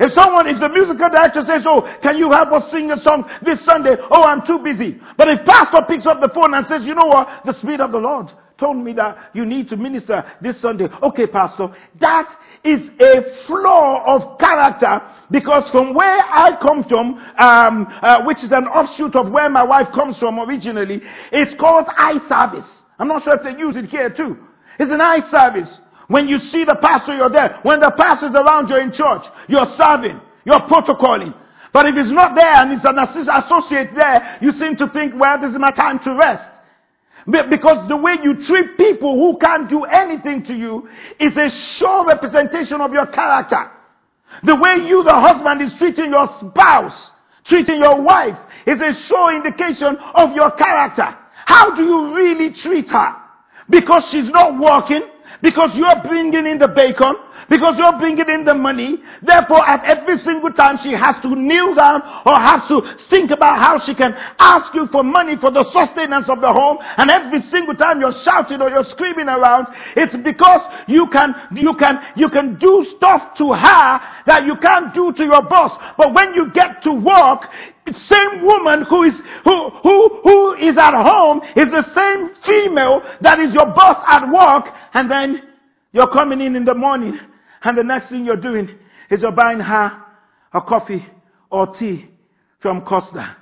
If 0.00 0.12
someone, 0.12 0.48
if 0.48 0.58
the 0.58 0.68
musical 0.68 1.08
director 1.10 1.42
says, 1.42 1.62
oh, 1.66 1.82
can 2.02 2.16
you 2.16 2.32
help 2.32 2.50
us 2.52 2.70
sing 2.70 2.90
a 2.90 3.00
song 3.00 3.28
this 3.42 3.60
Sunday? 3.64 3.96
Oh, 4.10 4.24
I'm 4.24 4.44
too 4.44 4.58
busy. 4.58 5.00
But 5.16 5.28
if 5.28 5.44
pastor 5.44 5.82
picks 5.86 6.06
up 6.06 6.20
the 6.20 6.30
phone 6.30 6.54
and 6.54 6.66
says, 6.66 6.84
you 6.84 6.94
know 6.94 7.06
what? 7.06 7.42
The 7.44 7.52
Spirit 7.52 7.80
of 7.80 7.92
the 7.92 7.98
Lord 7.98 8.32
told 8.62 8.76
me 8.76 8.92
that 8.92 9.30
you 9.34 9.44
need 9.44 9.68
to 9.68 9.76
minister 9.76 10.24
this 10.40 10.60
Sunday. 10.60 10.88
Okay, 11.02 11.26
pastor. 11.26 11.74
That 11.98 12.32
is 12.62 12.88
a 13.00 13.44
flaw 13.46 14.04
of 14.06 14.38
character 14.38 15.02
because 15.32 15.68
from 15.70 15.94
where 15.94 16.20
I 16.20 16.56
come 16.62 16.84
from, 16.84 17.14
um, 17.38 17.86
uh, 18.00 18.22
which 18.24 18.44
is 18.44 18.52
an 18.52 18.68
offshoot 18.68 19.16
of 19.16 19.32
where 19.32 19.50
my 19.50 19.64
wife 19.64 19.90
comes 19.90 20.16
from 20.16 20.38
originally, 20.38 21.02
it's 21.32 21.54
called 21.54 21.86
eye 21.88 22.20
service. 22.28 22.84
I'm 23.00 23.08
not 23.08 23.24
sure 23.24 23.34
if 23.34 23.42
they 23.42 23.58
use 23.58 23.74
it 23.74 23.86
here 23.86 24.10
too. 24.10 24.38
It's 24.78 24.92
an 24.92 25.00
eye 25.00 25.28
service. 25.28 25.80
When 26.06 26.28
you 26.28 26.38
see 26.38 26.62
the 26.64 26.76
pastor, 26.76 27.16
you're 27.16 27.30
there. 27.30 27.58
When 27.64 27.80
the 27.80 27.90
pastor's 27.90 28.34
around, 28.34 28.68
you're 28.68 28.80
in 28.80 28.92
church. 28.92 29.26
You're 29.48 29.66
serving. 29.66 30.20
You're 30.44 30.60
protocoling. 30.60 31.34
But 31.72 31.86
if 31.86 31.96
it's 31.96 32.10
not 32.10 32.36
there 32.36 32.54
and 32.56 32.72
it's 32.72 32.84
an 32.84 32.98
associate 32.98 33.92
there, 33.96 34.38
you 34.40 34.52
seem 34.52 34.76
to 34.76 34.88
think, 34.88 35.14
well, 35.16 35.40
this 35.40 35.50
is 35.50 35.58
my 35.58 35.72
time 35.72 35.98
to 36.00 36.14
rest. 36.14 36.51
Because 37.26 37.88
the 37.88 37.96
way 37.96 38.16
you 38.22 38.34
treat 38.34 38.76
people 38.76 39.14
who 39.14 39.38
can't 39.38 39.68
do 39.68 39.84
anything 39.84 40.42
to 40.44 40.54
you 40.54 40.88
is 41.18 41.36
a 41.36 41.48
sure 41.50 42.06
representation 42.06 42.80
of 42.80 42.92
your 42.92 43.06
character. 43.06 43.70
The 44.42 44.56
way 44.56 44.86
you, 44.86 45.04
the 45.04 45.12
husband, 45.12 45.62
is 45.62 45.74
treating 45.74 46.10
your 46.10 46.28
spouse, 46.40 47.12
treating 47.44 47.80
your 47.80 48.00
wife, 48.00 48.38
is 48.66 48.80
a 48.80 48.92
sure 48.92 49.34
indication 49.34 49.96
of 50.14 50.34
your 50.34 50.50
character. 50.52 51.16
How 51.44 51.74
do 51.74 51.84
you 51.84 52.14
really 52.14 52.50
treat 52.50 52.88
her? 52.90 53.16
Because 53.68 54.08
she's 54.10 54.28
not 54.28 54.58
working, 54.58 55.02
because 55.42 55.76
you're 55.76 56.00
bringing 56.02 56.46
in 56.46 56.58
the 56.58 56.68
bacon, 56.68 57.14
because 57.48 57.76
you're 57.76 57.98
bringing 57.98 58.28
in 58.28 58.44
the 58.44 58.54
money. 58.54 59.02
Therefore, 59.22 59.68
at 59.68 59.84
every 59.84 60.18
single 60.18 60.52
time 60.52 60.78
she 60.78 60.92
has 60.92 61.20
to 61.22 61.34
kneel 61.34 61.74
down 61.74 62.00
or 62.24 62.38
has 62.38 62.66
to 62.68 62.96
think 63.10 63.30
about 63.30 63.58
how 63.58 63.78
she 63.78 63.94
can 63.94 64.14
ask 64.38 64.72
you 64.74 64.86
for 64.86 65.02
money 65.02 65.36
for 65.36 65.50
the 65.50 65.64
sustenance 65.72 66.28
of 66.28 66.40
the 66.40 66.52
home. 66.52 66.78
And 66.96 67.10
every 67.10 67.42
single 67.42 67.74
time 67.74 68.00
you're 68.00 68.12
shouting 68.12 68.62
or 68.62 68.70
you're 68.70 68.84
screaming 68.84 69.28
around, 69.28 69.66
it's 69.96 70.16
because 70.16 70.62
you 70.86 71.08
can, 71.08 71.34
you 71.52 71.74
can, 71.74 72.00
you 72.16 72.28
can 72.28 72.58
do 72.58 72.86
stuff 72.96 73.36
to 73.36 73.52
her 73.52 74.00
that 74.26 74.46
you 74.46 74.56
can't 74.56 74.94
do 74.94 75.12
to 75.12 75.24
your 75.24 75.42
boss. 75.42 75.76
But 75.98 76.14
when 76.14 76.34
you 76.34 76.50
get 76.52 76.82
to 76.82 76.92
work, 76.92 77.48
same 77.90 78.44
woman 78.44 78.82
who 78.82 79.02
is 79.02 79.20
who 79.44 79.70
who 79.70 80.20
who 80.22 80.54
is 80.54 80.76
at 80.76 80.94
home 80.94 81.40
is 81.56 81.70
the 81.70 81.82
same 81.92 82.34
female 82.42 83.02
that 83.20 83.40
is 83.40 83.52
your 83.52 83.66
boss 83.66 84.02
at 84.06 84.30
work, 84.30 84.72
and 84.94 85.10
then 85.10 85.42
you're 85.92 86.10
coming 86.10 86.40
in 86.40 86.54
in 86.54 86.64
the 86.64 86.74
morning, 86.74 87.18
and 87.62 87.76
the 87.76 87.82
next 87.82 88.08
thing 88.08 88.24
you're 88.24 88.36
doing 88.36 88.68
is 89.10 89.22
you're 89.22 89.32
buying 89.32 89.58
her 89.58 90.00
a 90.52 90.60
coffee 90.60 91.04
or 91.50 91.74
tea 91.74 92.08
from 92.60 92.82
Costa. 92.82 93.36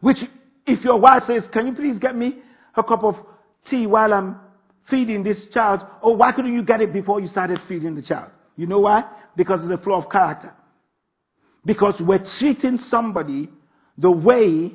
Which, 0.00 0.24
if 0.66 0.84
your 0.84 1.00
wife 1.00 1.24
says, 1.24 1.48
"Can 1.48 1.66
you 1.66 1.72
please 1.72 1.98
get 1.98 2.14
me 2.14 2.38
a 2.76 2.82
cup 2.82 3.02
of 3.02 3.16
tea 3.64 3.86
while 3.86 4.14
I'm 4.14 4.36
feeding 4.84 5.24
this 5.24 5.46
child?" 5.48 5.84
or 6.00 6.16
why 6.16 6.30
couldn't 6.30 6.54
you 6.54 6.62
get 6.62 6.80
it 6.80 6.92
before 6.92 7.20
you 7.20 7.26
started 7.26 7.60
feeding 7.68 7.96
the 7.96 8.02
child? 8.02 8.30
You 8.56 8.66
know 8.66 8.80
why? 8.80 9.04
Because 9.36 9.62
it's 9.64 9.72
a 9.72 9.82
flaw 9.82 9.98
of 9.98 10.08
character. 10.08 10.54
Because 11.64 12.00
we're 12.00 12.24
treating 12.24 12.78
somebody 12.78 13.48
the 13.98 14.10
way 14.10 14.72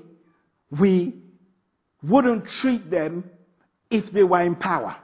we 0.71 1.15
wouldn't 2.03 2.47
treat 2.47 2.89
them 2.89 3.29
if 3.89 4.11
they 4.11 4.23
were 4.23 4.41
in 4.41 4.55
power. 4.55 4.95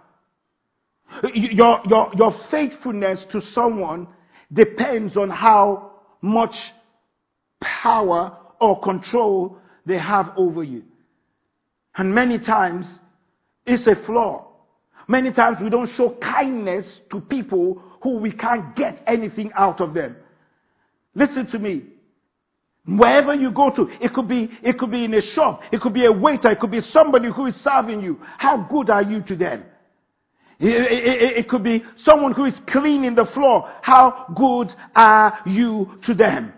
Your, 1.33 1.81
your, 1.87 2.11
your 2.15 2.31
faithfulness 2.49 3.25
to 3.25 3.41
someone 3.41 4.07
depends 4.51 5.17
on 5.17 5.29
how 5.29 5.91
much 6.21 6.71
power 7.61 8.37
or 8.59 8.79
control 8.79 9.57
they 9.85 9.97
have 9.97 10.31
over 10.37 10.63
you. 10.63 10.83
And 11.95 12.15
many 12.15 12.39
times, 12.39 12.99
it's 13.65 13.85
a 13.87 13.95
flaw. 13.95 14.47
Many 15.07 15.31
times 15.31 15.59
we 15.61 15.69
don't 15.69 15.89
show 15.89 16.11
kindness 16.11 17.01
to 17.11 17.19
people 17.19 17.81
who 18.01 18.17
we 18.17 18.31
can't 18.31 18.75
get 18.75 19.03
anything 19.05 19.51
out 19.55 19.81
of 19.81 19.93
them. 19.93 20.15
Listen 21.15 21.45
to 21.47 21.59
me. 21.59 21.83
Wherever 22.85 23.33
you 23.33 23.51
go 23.51 23.69
to, 23.69 23.89
it 24.01 24.13
could 24.13 24.27
be, 24.27 24.51
it 24.61 24.77
could 24.77 24.91
be 24.91 25.05
in 25.05 25.13
a 25.13 25.21
shop, 25.21 25.61
it 25.71 25.79
could 25.79 25.93
be 25.93 26.05
a 26.05 26.11
waiter, 26.11 26.51
it 26.51 26.59
could 26.59 26.71
be 26.71 26.81
somebody 26.81 27.29
who 27.29 27.45
is 27.45 27.55
serving 27.55 28.01
you. 28.01 28.19
How 28.37 28.57
good 28.57 28.89
are 28.89 29.01
you 29.01 29.21
to 29.21 29.35
them? 29.35 29.63
It, 30.59 30.91
it, 30.91 31.37
it, 31.37 31.49
could 31.49 31.63
be 31.63 31.83
someone 31.97 32.33
who 32.33 32.45
is 32.45 32.59
cleaning 32.67 33.15
the 33.15 33.25
floor. 33.25 33.69
How 33.81 34.27
good 34.35 34.73
are 34.95 35.39
you 35.45 35.97
to 36.03 36.13
them? 36.13 36.53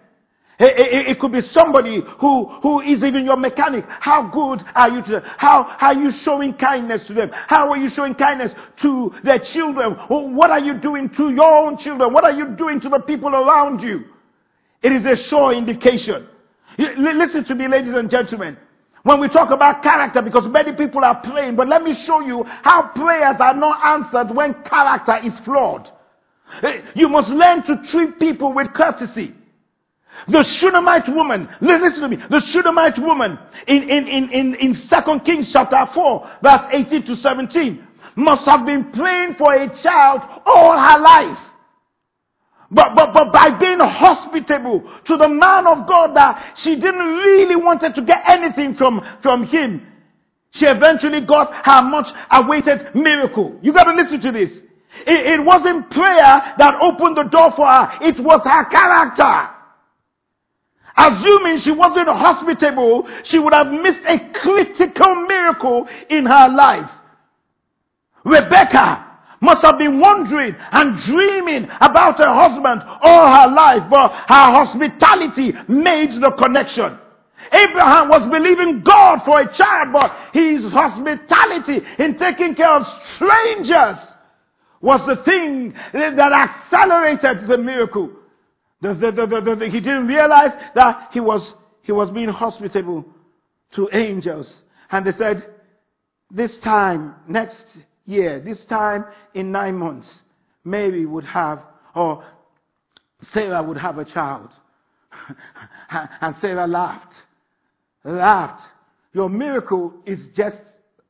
It, 0.57 1.09
it, 1.09 1.19
could 1.19 1.33
be 1.33 1.41
somebody 1.41 2.01
who, 2.19 2.45
who 2.45 2.79
is 2.79 3.03
even 3.03 3.25
your 3.25 3.35
mechanic. 3.35 3.85
How 3.87 4.27
good 4.29 4.63
are 4.73 4.89
you 4.89 5.01
to 5.01 5.11
them? 5.11 5.23
How, 5.37 5.63
how 5.63 5.87
are 5.87 5.93
you 5.93 6.11
showing 6.11 6.53
kindness 6.53 7.05
to 7.07 7.13
them? 7.13 7.29
How 7.33 7.69
are 7.71 7.77
you 7.77 7.89
showing 7.89 8.15
kindness 8.15 8.53
to 8.81 9.13
their 9.23 9.39
children? 9.39 9.93
What 10.07 10.51
are 10.51 10.59
you 10.59 10.75
doing 10.75 11.09
to 11.09 11.29
your 11.31 11.53
own 11.53 11.77
children? 11.77 12.13
What 12.13 12.23
are 12.23 12.31
you 12.31 12.55
doing 12.55 12.79
to 12.81 12.89
the 12.89 12.99
people 12.99 13.35
around 13.35 13.81
you? 13.81 14.05
It 14.81 14.91
is 14.91 15.05
a 15.05 15.15
sure 15.15 15.53
indication. 15.53 16.27
Listen 16.77 17.43
to 17.45 17.55
me, 17.55 17.67
ladies 17.67 17.93
and 17.93 18.09
gentlemen. 18.09 18.57
When 19.03 19.19
we 19.19 19.27
talk 19.27 19.51
about 19.51 19.83
character, 19.83 20.21
because 20.21 20.47
many 20.47 20.73
people 20.73 21.05
are 21.05 21.21
praying, 21.21 21.55
but 21.55 21.67
let 21.67 21.83
me 21.83 21.93
show 21.93 22.21
you 22.21 22.43
how 22.43 22.87
prayers 22.95 23.35
are 23.39 23.53
not 23.53 23.85
answered 23.85 24.35
when 24.35 24.55
character 24.63 25.19
is 25.23 25.39
flawed. 25.41 25.91
Eh, 26.63 26.81
you 26.95 27.07
must 27.07 27.29
learn 27.29 27.61
to 27.63 27.83
treat 27.83 28.19
people 28.19 28.51
with 28.53 28.73
courtesy. 28.73 29.35
The 30.27 30.43
Shunammite 30.43 31.07
woman, 31.09 31.47
listen 31.61 32.01
to 32.01 32.07
me, 32.07 32.23
the 32.29 32.39
Shunammite 32.39 32.97
woman 32.97 33.37
in, 33.67 33.83
in, 33.83 34.07
in, 34.07 34.29
in, 34.31 34.55
in 34.55 34.73
2 34.73 35.19
Kings 35.23 35.51
chapter 35.51 35.85
4, 35.93 36.31
verse 36.41 36.65
18 36.71 37.03
to 37.03 37.15
17, 37.15 37.87
must 38.15 38.45
have 38.45 38.65
been 38.65 38.91
praying 38.91 39.35
for 39.35 39.53
a 39.53 39.67
child 39.75 40.21
all 40.45 40.79
her 40.79 40.99
life. 40.99 41.37
But, 42.71 42.95
but, 42.95 43.13
but 43.13 43.31
by 43.31 43.51
being 43.51 43.79
hospitable 43.79 44.91
to 45.05 45.17
the 45.17 45.29
man 45.29 45.67
of 45.67 45.87
God 45.87 46.15
that 46.15 46.57
she 46.57 46.75
didn't 46.75 47.17
really 47.17 47.55
wanted 47.55 47.95
to 47.95 48.01
get 48.01 48.27
anything 48.27 48.75
from, 48.75 49.05
from 49.21 49.45
him, 49.45 49.85
she 50.51 50.65
eventually 50.65 51.21
got 51.21 51.53
her 51.53 51.81
much 51.81 52.09
awaited 52.31 52.95
miracle. 52.95 53.59
You 53.61 53.73
gotta 53.73 53.93
listen 53.93 54.21
to 54.21 54.31
this. 54.31 54.51
It, 55.05 55.39
it 55.39 55.43
wasn't 55.43 55.89
prayer 55.91 56.53
that 56.57 56.77
opened 56.81 57.17
the 57.17 57.23
door 57.23 57.51
for 57.51 57.67
her. 57.67 57.97
It 58.01 58.19
was 58.19 58.41
her 58.43 58.65
character. 58.65 59.49
Assuming 60.97 61.57
she 61.57 61.71
wasn't 61.71 62.07
hospitable, 62.07 63.07
she 63.23 63.37
would 63.37 63.53
have 63.53 63.67
missed 63.67 64.01
a 64.07 64.17
critical 64.33 65.15
miracle 65.27 65.89
in 66.09 66.25
her 66.25 66.49
life. 66.49 66.89
Rebecca 68.23 69.04
must 69.41 69.61
have 69.61 69.77
been 69.77 69.99
wondering 69.99 70.55
and 70.71 70.97
dreaming 70.99 71.69
about 71.81 72.17
her 72.17 72.33
husband 72.33 72.81
all 73.01 73.31
her 73.31 73.53
life, 73.53 73.83
but 73.89 74.11
her 74.11 74.25
hospitality 74.27 75.53
made 75.67 76.11
the 76.21 76.31
connection. 76.31 76.97
Abraham 77.51 78.09
was 78.09 78.25
believing 78.27 78.81
God 78.81 79.19
for 79.19 79.41
a 79.41 79.51
child, 79.51 79.93
but 79.93 80.15
his 80.33 80.63
hospitality 80.71 81.81
in 81.99 82.17
taking 82.17 82.55
care 82.55 82.71
of 82.71 82.87
strangers 83.15 83.97
was 84.81 85.05
the 85.05 85.17
thing 85.23 85.73
that 85.93 86.31
accelerated 86.31 87.47
the 87.47 87.57
miracle. 87.57 88.11
The, 88.81 88.93
the, 88.93 89.55
the, 89.55 89.69
he 89.69 89.79
didn't 89.79 90.07
realize 90.07 90.51
that 90.75 91.09
he 91.11 91.19
was, 91.19 91.53
he 91.81 91.91
was 91.91 92.11
being 92.11 92.29
hospitable 92.29 93.05
to 93.71 93.89
angels. 93.93 94.61
And 94.91 95.05
they 95.05 95.11
said, 95.11 95.45
this 96.29 96.59
time, 96.59 97.15
next 97.27 97.65
year, 98.05 98.39
this 98.39 98.65
time 98.65 99.05
in 99.33 99.51
nine 99.51 99.75
months, 99.75 100.21
Mary 100.63 101.05
would 101.05 101.25
have, 101.25 101.61
or 101.95 102.23
Sarah 103.21 103.61
would 103.61 103.77
have 103.77 103.97
a 103.97 104.05
child. 104.05 104.49
and 106.21 106.35
Sarah 106.37 106.67
laughed. 106.67 107.13
Laughed. 108.03 108.61
Your 109.13 109.29
miracle 109.29 109.93
is 110.05 110.27
just 110.35 110.61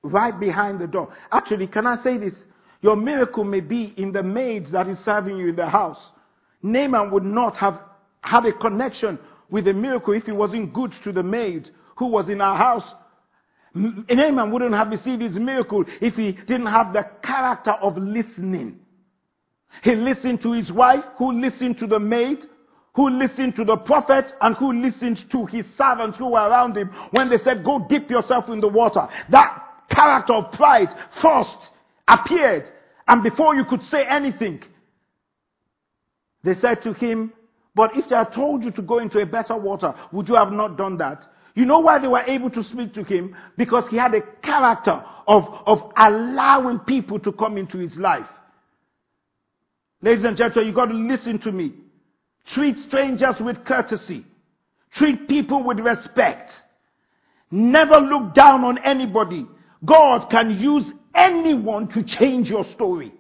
right 0.04 0.38
behind 0.40 0.80
the 0.80 0.88
door. 0.88 1.14
Actually, 1.32 1.68
can 1.68 1.88
I 1.88 2.02
say 2.04 2.18
this? 2.18 2.36
Your 2.82 2.96
miracle 2.96 3.44
may 3.44 3.62
be 3.62 3.94
in 3.98 4.12
the 4.12 4.22
maid 4.22 4.68
that 4.68 4.88
is 4.88 5.00
serving 5.00 5.38
you 5.38 5.50
in 5.50 5.56
the 5.56 5.68
house. 5.68 6.12
Naaman 6.62 7.12
would 7.12 7.24
not 7.24 7.58
have 7.58 7.82
had 8.22 8.46
a 8.46 8.54
connection 8.54 9.18
with 9.50 9.66
the 9.66 9.74
miracle 9.74 10.14
if 10.14 10.26
he 10.26 10.32
wasn't 10.32 10.74
good 10.74 10.94
to 11.04 11.12
the 11.12 11.24
maid 11.24 11.70
who 11.98 12.08
was 12.08 12.30
in 12.30 12.42
our 12.42 12.58
house 12.58 12.94
Naaman 13.76 14.52
wouldn't 14.52 14.74
have 14.74 14.90
received 14.90 15.22
his 15.22 15.38
miracle 15.38 15.84
if 16.00 16.16
he 16.16 16.32
didn't 16.32 16.68
have 16.68 16.94
the 16.94 17.04
character 17.22 17.72
of 17.72 17.98
listening. 17.98 18.80
He 19.84 19.96
listened 19.96 20.42
to 20.42 20.54
his 20.54 20.72
wife, 20.72 21.04
who 21.18 21.34
listened 21.34 21.78
to 21.80 21.88
the 21.88 22.00
maid, 22.00 22.46
who 22.94 23.10
listened 23.10 23.58
to 23.58 23.66
the 23.66 23.76
prophet, 23.76 24.34
and 24.40 24.56
who 24.56 24.72
listened 24.72 25.30
to 25.32 25.46
his 25.46 25.66
servants 25.78 26.18
who 26.18 26.30
were 26.30 26.40
around 26.40 26.78
him 26.78 26.90
when 27.12 27.30
they 27.30 27.38
said, 27.38 27.66
Go 27.66 27.86
dip 27.90 28.10
yourself 28.10 28.48
in 28.48 28.62
the 28.62 28.70
water. 28.70 29.08
That 29.30 29.62
character 29.90 30.34
of 30.34 30.54
pride 30.54 30.90
first 31.22 31.72
appeared, 32.08 32.72
and 33.08 33.22
before 33.22 33.56
you 33.56 33.66
could 33.66 33.84
say 33.84 34.06
anything, 34.06 34.64
they 36.44 36.54
said 36.56 36.82
to 36.84 36.94
him, 36.94 37.34
But 37.76 37.98
if 37.98 38.08
they 38.08 38.16
had 38.16 38.32
told 38.32 38.64
you 38.64 38.72
to 38.72 38.82
go 38.82 39.00
into 39.00 39.20
a 39.20 39.26
better 39.26 39.58
water, 39.58 39.94
would 40.14 40.30
you 40.30 40.36
have 40.36 40.54
not 40.54 40.78
done 40.78 40.98
that? 40.98 41.26
You 41.56 41.66
know 41.66 41.80
why 41.80 42.00
they 42.00 42.08
were 42.08 42.24
able 42.28 42.50
to 42.52 42.64
speak 42.64 42.94
to 42.96 43.04
him? 43.04 43.36
Because 43.58 43.88
he 43.88 43.96
had 43.96 44.14
a 44.14 44.22
character 44.22 45.04
of, 45.26 45.48
of 45.66 45.92
allowing 45.96 46.80
people 46.80 47.18
to 47.20 47.32
come 47.32 47.58
into 47.58 47.78
his 47.78 47.98
life. 47.98 48.28
Ladies 50.02 50.26
and 50.26 50.36
gentlemen, 50.36 50.68
you've 50.68 50.76
got 50.76 50.88
to 50.88 50.94
listen 50.94 51.40
to 51.40 51.52
me. 51.52 51.74
Treat 52.46 52.78
strangers 52.78 53.40
with 53.40 53.64
courtesy. 53.64 54.26
Treat 54.92 55.30
people 55.30 55.64
with 55.64 55.80
respect. 55.80 56.62
Never 57.50 58.00
look 58.00 58.34
down 58.34 58.66
on 58.66 58.78
anybody. 58.80 59.48
God 59.84 60.30
can 60.30 60.60
use 60.60 60.92
anyone 61.14 61.88
to 61.90 62.04
change 62.04 62.50
your 62.50 62.66
story. 62.66 63.14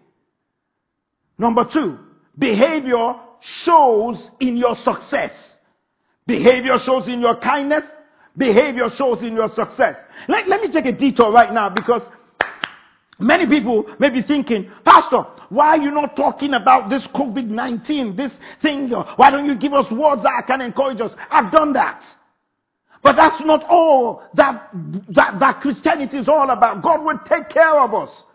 Number 1.38 1.64
two, 1.64 2.00
behavior 2.38 3.16
shows 3.40 4.30
in 4.42 4.58
your 4.58 4.76
success. 4.76 5.58
Behavior 6.28 6.78
shows 6.80 7.08
in 7.08 7.22
your 7.22 7.38
kindness. 7.38 7.84
Behavior 8.38 8.90
shows 8.90 9.24
in 9.24 9.36
your 9.36 9.50
success. 9.50 9.98
Let, 10.28 10.48
let 10.48 10.62
me 10.62 10.70
take 10.70 10.86
a 10.86 10.92
detour 10.92 11.32
right 11.32 11.54
now 11.54 11.70
because 11.70 12.02
many 13.18 13.46
people 13.46 13.86
may 14.00 14.10
be 14.10 14.22
thinking, 14.22 14.70
Pastor, 14.84 15.24
why 15.50 15.70
are 15.70 15.78
you 15.78 15.92
not 15.92 16.16
talking 16.16 16.54
about 16.54 16.90
this 16.90 17.06
COVID 17.08 17.48
19, 17.48 18.16
this 18.16 18.34
thing? 18.62 18.90
Why 18.90 19.32
don't 19.32 19.46
you 19.46 19.56
give 19.56 19.74
us 19.74 19.90
words 19.92 20.24
that 20.24 20.44
can 20.48 20.62
encourage 20.62 21.00
us? 21.02 21.14
I've 21.30 21.52
done 21.52 21.74
that. 21.74 22.04
But 23.02 23.16
that's 23.18 23.40
not 23.46 23.64
all 23.70 24.24
that, 24.34 24.70
that, 25.10 25.40
that 25.40 25.62
Christianity 25.62 26.18
is 26.18 26.28
all 26.28 26.50
about. 26.50 26.82
God 26.82 27.06
will 27.06 27.20
take 27.20 27.50
care 27.50 27.80
of 27.80 27.94
us. 27.94 28.26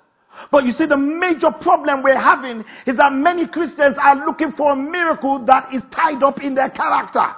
But 0.51 0.65
you 0.65 0.73
see, 0.73 0.87
the 0.87 0.97
major 0.97 1.51
problem 1.51 2.03
we're 2.03 2.17
having 2.17 2.65
is 2.87 2.97
that 2.97 3.13
many 3.13 3.47
Christians 3.47 3.97
are 4.01 4.25
looking 4.25 4.53
for 4.53 4.73
a 4.73 4.77
miracle 4.77 5.45
that 5.45 5.75
is 5.75 5.83
tied 5.91 6.23
up 6.23 6.41
in 6.41 6.55
their 6.55 6.71
character. 6.71 7.35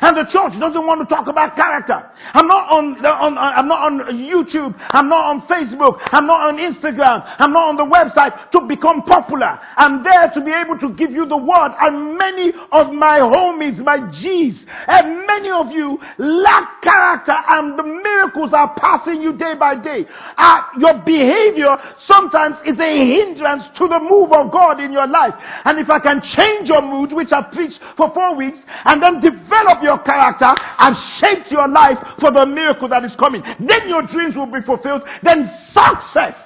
And 0.00 0.16
the 0.16 0.24
church 0.24 0.58
doesn't 0.60 0.86
want 0.86 1.00
to 1.00 1.14
talk 1.14 1.28
about 1.28 1.56
character. 1.56 2.10
I'm 2.34 2.46
not 2.46 2.70
on, 2.70 3.04
on, 3.04 3.38
I'm 3.38 3.66
not 3.68 3.80
on 3.80 4.00
YouTube. 4.18 4.74
I'm 4.90 5.08
not 5.08 5.24
on 5.24 5.42
Facebook. 5.42 6.00
I'm 6.12 6.26
not 6.26 6.48
on 6.48 6.58
Instagram. 6.58 7.24
I'm 7.38 7.52
not 7.52 7.68
on 7.68 7.76
the 7.76 7.84
website 7.84 8.50
to 8.52 8.60
become 8.60 9.02
popular. 9.02 9.58
I'm 9.76 10.02
there 10.02 10.28
to 10.30 10.40
be 10.42 10.52
able 10.52 10.78
to 10.78 10.90
give 10.90 11.10
you 11.10 11.26
the 11.26 11.36
word. 11.36 11.72
And 11.80 12.18
many 12.18 12.52
of 12.70 12.92
my 12.92 13.18
homies, 13.20 13.82
my 13.82 14.10
G's, 14.10 14.66
and 14.86 15.26
many 15.26 15.50
of 15.50 15.72
you 15.72 15.98
lack 16.18 16.82
character 16.82 17.34
and 17.48 17.78
the 17.78 17.82
miracles 17.82 18.52
are 18.52 18.74
passing 18.74 19.22
you 19.22 19.32
day 19.32 19.54
by 19.54 19.74
day. 19.74 20.06
Uh, 20.36 20.62
your 20.78 20.98
behavior 20.98 21.76
sometimes 21.96 22.58
is 22.66 22.78
a 22.78 23.06
hindrance 23.06 23.66
to 23.78 23.88
the 23.88 24.00
move 24.00 24.32
of 24.32 24.52
God 24.52 24.80
in 24.80 24.92
your 24.92 25.06
life. 25.06 25.34
And 25.64 25.78
if 25.78 25.88
I 25.88 25.98
can 25.98 26.20
change 26.20 26.68
your 26.68 26.82
mood, 26.82 27.12
which 27.12 27.32
I've 27.32 27.50
preached 27.52 27.80
for 27.96 28.12
four 28.12 28.36
weeks, 28.36 28.58
and 28.84 29.02
then 29.02 29.20
develop 29.20 29.77
your 29.82 29.98
character 29.98 30.54
and 30.78 30.96
shaped 30.96 31.50
your 31.50 31.68
life 31.68 31.98
for 32.20 32.30
the 32.30 32.46
miracle 32.46 32.88
that 32.88 33.04
is 33.04 33.14
coming. 33.16 33.42
Then 33.60 33.88
your 33.88 34.02
dreams 34.02 34.36
will 34.36 34.46
be 34.46 34.60
fulfilled. 34.62 35.04
Then 35.22 35.50
success 35.70 36.36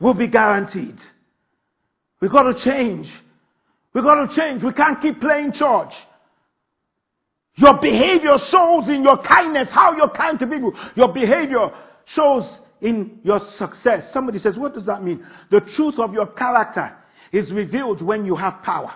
will 0.00 0.14
be 0.14 0.26
guaranteed. 0.26 1.00
We've 2.20 2.30
got 2.30 2.44
to 2.44 2.54
change. 2.54 3.10
We've 3.92 4.04
got 4.04 4.28
to 4.28 4.34
change. 4.34 4.62
We 4.62 4.72
can't 4.72 5.00
keep 5.00 5.20
playing 5.20 5.52
church. 5.52 5.94
Your 7.56 7.74
behavior 7.78 8.38
shows 8.38 8.88
in 8.88 9.02
your 9.02 9.18
kindness 9.18 9.68
how 9.70 9.96
you're 9.96 10.08
kind 10.08 10.38
to 10.38 10.46
people. 10.46 10.74
Your 10.94 11.12
behavior 11.12 11.70
shows 12.06 12.60
in 12.80 13.20
your 13.22 13.40
success. 13.40 14.12
Somebody 14.12 14.38
says, 14.38 14.56
What 14.56 14.74
does 14.74 14.86
that 14.86 15.02
mean? 15.02 15.26
The 15.50 15.60
truth 15.60 15.98
of 15.98 16.14
your 16.14 16.26
character 16.26 16.96
is 17.30 17.52
revealed 17.52 18.02
when 18.02 18.24
you 18.24 18.36
have 18.36 18.62
power. 18.62 18.92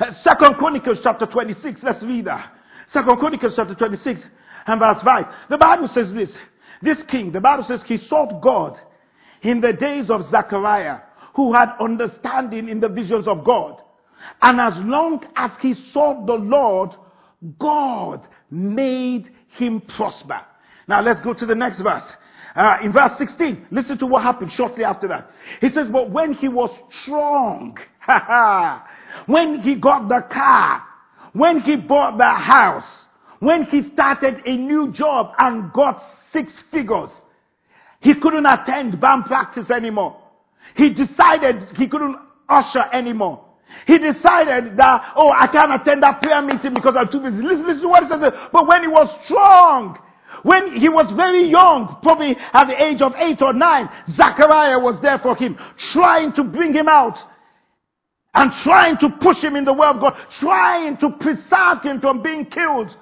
Uh, 0.00 0.12
Second 0.12 0.54
Chronicles 0.54 1.00
chapter 1.02 1.26
26. 1.26 1.82
Let's 1.82 2.02
read 2.02 2.26
that. 2.26 2.52
Second 2.86 3.18
Chronicles 3.18 3.56
chapter 3.56 3.74
26 3.74 4.22
and 4.66 4.80
verse 4.80 5.02
5. 5.02 5.26
The 5.48 5.58
Bible 5.58 5.88
says 5.88 6.12
this. 6.12 6.36
This 6.82 7.02
king, 7.04 7.32
the 7.32 7.40
Bible 7.40 7.64
says 7.64 7.82
he 7.84 7.96
sought 7.96 8.40
God 8.42 8.78
in 9.42 9.60
the 9.60 9.72
days 9.72 10.10
of 10.10 10.24
Zechariah, 10.24 11.00
who 11.34 11.52
had 11.52 11.70
understanding 11.80 12.68
in 12.68 12.80
the 12.80 12.88
visions 12.88 13.26
of 13.26 13.44
God. 13.44 13.80
And 14.42 14.60
as 14.60 14.76
long 14.78 15.24
as 15.36 15.52
he 15.60 15.74
sought 15.74 16.26
the 16.26 16.34
Lord, 16.34 16.94
God 17.58 18.26
made 18.50 19.30
him 19.48 19.80
prosper. 19.80 20.40
Now 20.88 21.00
let's 21.00 21.20
go 21.20 21.32
to 21.32 21.46
the 21.46 21.54
next 21.54 21.80
verse. 21.80 22.12
Uh, 22.54 22.78
in 22.82 22.92
verse 22.92 23.18
16, 23.18 23.66
listen 23.70 23.98
to 23.98 24.06
what 24.06 24.22
happened 24.22 24.50
shortly 24.50 24.82
after 24.82 25.06
that. 25.08 25.30
He 25.60 25.68
says, 25.68 25.88
But 25.88 26.10
when 26.10 26.32
he 26.32 26.48
was 26.48 26.70
strong, 26.90 27.76
when 29.26 29.60
he 29.60 29.74
got 29.74 30.08
the 30.08 30.20
car, 30.30 30.82
when 31.32 31.60
he 31.60 31.76
bought 31.76 32.18
the 32.18 32.28
house, 32.28 33.06
when 33.40 33.64
he 33.64 33.82
started 33.82 34.42
a 34.46 34.56
new 34.56 34.92
job 34.92 35.34
and 35.38 35.72
got 35.72 36.02
six 36.32 36.52
figures, 36.70 37.10
he 38.00 38.14
couldn't 38.14 38.46
attend 38.46 39.00
band 39.00 39.24
practice 39.24 39.70
anymore. 39.70 40.20
He 40.74 40.90
decided 40.90 41.76
he 41.76 41.88
couldn't 41.88 42.16
usher 42.48 42.84
anymore. 42.92 43.44
He 43.86 43.98
decided 43.98 44.76
that, 44.76 45.12
oh, 45.16 45.30
I 45.30 45.46
can't 45.48 45.72
attend 45.72 46.02
that 46.02 46.22
prayer 46.22 46.40
meeting 46.42 46.74
because 46.74 46.96
I'm 46.96 47.08
too 47.08 47.20
busy. 47.20 47.42
Listen, 47.42 47.66
listen 47.66 47.82
to 47.82 47.88
what 47.88 48.02
he 48.02 48.08
says. 48.08 48.32
But 48.52 48.66
when 48.66 48.82
he 48.82 48.88
was 48.88 49.08
strong, 49.24 49.98
when 50.42 50.76
he 50.76 50.88
was 50.88 51.10
very 51.12 51.44
young, 51.44 51.98
probably 52.02 52.36
at 52.52 52.66
the 52.66 52.82
age 52.82 53.02
of 53.02 53.14
eight 53.16 53.42
or 53.42 53.52
nine, 53.52 53.88
Zachariah 54.08 54.78
was 54.78 55.00
there 55.00 55.18
for 55.18 55.36
him, 55.36 55.58
trying 55.76 56.32
to 56.34 56.44
bring 56.44 56.72
him 56.72 56.88
out 56.88 57.18
and 58.36 58.52
trying 58.52 58.98
to 58.98 59.08
push 59.08 59.42
him 59.42 59.56
in 59.56 59.64
the 59.64 59.72
way 59.72 59.88
of 59.88 59.98
God, 59.98 60.14
trying 60.38 60.98
to 60.98 61.10
preserve 61.10 61.82
him 61.82 62.00
from 62.00 62.22
being 62.22 62.44
killed 62.44 62.94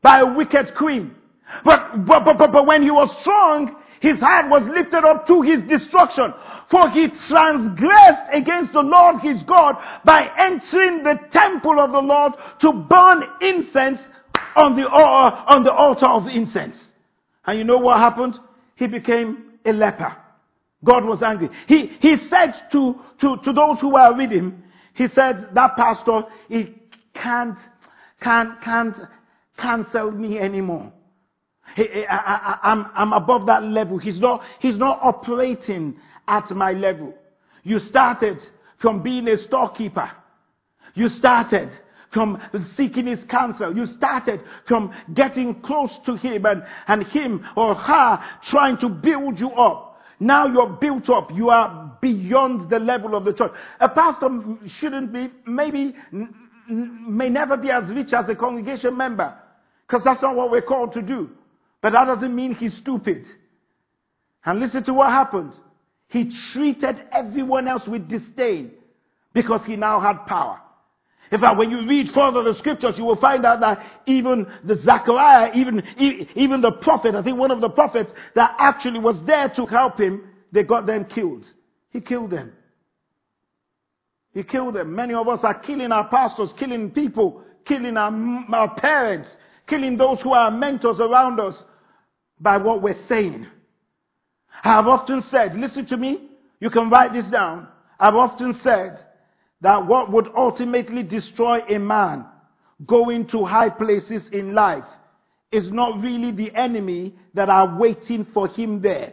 by 0.00 0.20
a 0.20 0.26
wicked 0.26 0.74
queen. 0.74 1.14
But, 1.62 2.06
but, 2.06 2.24
but, 2.24 2.38
but, 2.38 2.52
but 2.52 2.66
when 2.66 2.82
he 2.82 2.90
was 2.90 3.14
strong, 3.20 3.76
his 4.00 4.18
hand 4.18 4.50
was 4.50 4.64
lifted 4.64 5.04
up 5.04 5.26
to 5.26 5.42
his 5.42 5.62
destruction. 5.62 6.32
For 6.70 6.88
he 6.88 7.08
transgressed 7.08 8.32
against 8.32 8.72
the 8.72 8.82
Lord 8.82 9.20
his 9.20 9.42
God 9.42 9.76
by 10.04 10.30
entering 10.38 11.02
the 11.02 11.20
temple 11.30 11.78
of 11.78 11.92
the 11.92 12.00
Lord 12.00 12.32
to 12.60 12.72
burn 12.72 13.24
incense 13.42 14.00
on 14.56 14.74
the, 14.74 14.88
uh, 14.88 15.44
on 15.48 15.64
the 15.64 15.72
altar 15.72 16.06
of 16.06 16.26
incense. 16.28 16.92
And 17.44 17.58
you 17.58 17.64
know 17.64 17.78
what 17.78 17.98
happened? 17.98 18.40
He 18.76 18.86
became 18.86 19.58
a 19.66 19.72
leper. 19.72 20.16
God 20.84 21.04
was 21.04 21.22
angry. 21.22 21.50
He, 21.66 21.86
he 22.00 22.16
said 22.16 22.52
to, 22.72 23.00
to, 23.20 23.36
to 23.36 23.52
those 23.52 23.78
who 23.80 23.90
were 23.90 24.12
with 24.14 24.30
him, 24.30 24.61
he 24.94 25.08
said, 25.08 25.48
that 25.54 25.76
pastor, 25.76 26.24
he 26.48 26.74
can't, 27.14 27.58
can't, 28.20 28.60
can't 28.60 28.96
cancel 29.56 30.10
me 30.10 30.38
anymore. 30.38 30.92
He, 31.76 32.06
I, 32.06 32.58
am 32.62 32.84
I'm, 32.84 32.92
I'm 32.94 33.12
above 33.12 33.46
that 33.46 33.62
level. 33.62 33.98
He's 33.98 34.20
not, 34.20 34.42
he's 34.58 34.76
not 34.76 34.98
operating 35.02 35.96
at 36.28 36.50
my 36.50 36.72
level. 36.72 37.14
You 37.62 37.78
started 37.78 38.46
from 38.78 39.02
being 39.02 39.28
a 39.28 39.36
storekeeper. 39.36 40.10
You 40.94 41.08
started 41.08 41.74
from 42.10 42.42
seeking 42.74 43.06
his 43.06 43.24
counsel. 43.24 43.74
You 43.74 43.86
started 43.86 44.42
from 44.66 44.92
getting 45.14 45.60
close 45.62 45.96
to 46.04 46.16
him 46.16 46.44
and, 46.44 46.64
and 46.86 47.04
him 47.04 47.46
or 47.56 47.74
her 47.74 48.22
trying 48.42 48.76
to 48.78 48.88
build 48.88 49.40
you 49.40 49.50
up. 49.52 49.91
Now 50.22 50.46
you're 50.46 50.68
built 50.68 51.10
up. 51.10 51.32
You 51.34 51.50
are 51.50 51.98
beyond 52.00 52.70
the 52.70 52.78
level 52.78 53.16
of 53.16 53.24
the 53.24 53.32
church. 53.32 53.50
A 53.80 53.88
pastor 53.88 54.28
shouldn't 54.66 55.12
be, 55.12 55.28
maybe, 55.44 55.96
may 56.68 57.28
never 57.28 57.56
be 57.56 57.72
as 57.72 57.90
rich 57.90 58.12
as 58.12 58.28
a 58.28 58.36
congregation 58.36 58.96
member. 58.96 59.36
Because 59.84 60.04
that's 60.04 60.22
not 60.22 60.36
what 60.36 60.52
we're 60.52 60.62
called 60.62 60.92
to 60.92 61.02
do. 61.02 61.28
But 61.80 61.90
that 61.94 62.04
doesn't 62.04 62.32
mean 62.34 62.54
he's 62.54 62.76
stupid. 62.76 63.26
And 64.44 64.60
listen 64.60 64.84
to 64.84 64.94
what 64.94 65.10
happened. 65.10 65.54
He 66.06 66.30
treated 66.52 67.02
everyone 67.10 67.66
else 67.66 67.88
with 67.88 68.08
disdain 68.08 68.70
because 69.32 69.66
he 69.66 69.74
now 69.74 69.98
had 69.98 70.24
power. 70.26 70.60
In 71.32 71.40
fact, 71.40 71.56
when 71.56 71.70
you 71.70 71.88
read 71.88 72.10
further 72.10 72.42
the 72.42 72.54
scriptures, 72.54 72.98
you 72.98 73.04
will 73.04 73.16
find 73.16 73.46
out 73.46 73.60
that 73.60 73.82
even 74.04 74.46
the 74.64 74.74
Zechariah, 74.74 75.50
even, 75.54 75.82
even 76.36 76.60
the 76.60 76.72
prophet, 76.72 77.14
I 77.14 77.22
think 77.22 77.38
one 77.38 77.50
of 77.50 77.62
the 77.62 77.70
prophets 77.70 78.12
that 78.34 78.54
actually 78.58 78.98
was 78.98 79.20
there 79.22 79.48
to 79.48 79.64
help 79.64 79.98
him, 79.98 80.28
they 80.52 80.62
got 80.62 80.84
them 80.84 81.06
killed. 81.06 81.50
He 81.88 82.02
killed 82.02 82.30
them. 82.30 82.52
He 84.34 84.42
killed 84.42 84.74
them. 84.74 84.94
Many 84.94 85.14
of 85.14 85.26
us 85.26 85.42
are 85.42 85.58
killing 85.58 85.90
our 85.90 86.06
pastors, 86.06 86.52
killing 86.52 86.90
people, 86.90 87.42
killing 87.64 87.96
our, 87.96 88.12
our 88.54 88.74
parents, 88.74 89.34
killing 89.66 89.96
those 89.96 90.20
who 90.20 90.34
are 90.34 90.50
mentors 90.50 91.00
around 91.00 91.40
us 91.40 91.64
by 92.40 92.58
what 92.58 92.82
we're 92.82 93.06
saying. 93.06 93.46
I 94.62 94.72
have 94.72 94.86
often 94.86 95.22
said, 95.22 95.54
listen 95.54 95.86
to 95.86 95.96
me, 95.96 96.28
you 96.60 96.68
can 96.68 96.90
write 96.90 97.14
this 97.14 97.30
down. 97.30 97.68
I've 97.98 98.16
often 98.16 98.52
said 98.52 99.02
that 99.62 99.86
what 99.86 100.10
would 100.10 100.28
ultimately 100.36 101.04
destroy 101.04 101.60
a 101.68 101.78
man 101.78 102.26
going 102.84 103.26
to 103.28 103.44
high 103.44 103.70
places 103.70 104.28
in 104.32 104.54
life 104.54 104.84
is 105.52 105.70
not 105.70 106.02
really 106.02 106.32
the 106.32 106.52
enemy 106.54 107.14
that 107.34 107.48
are 107.48 107.78
waiting 107.78 108.26
for 108.34 108.48
him 108.48 108.82
there, 108.82 109.12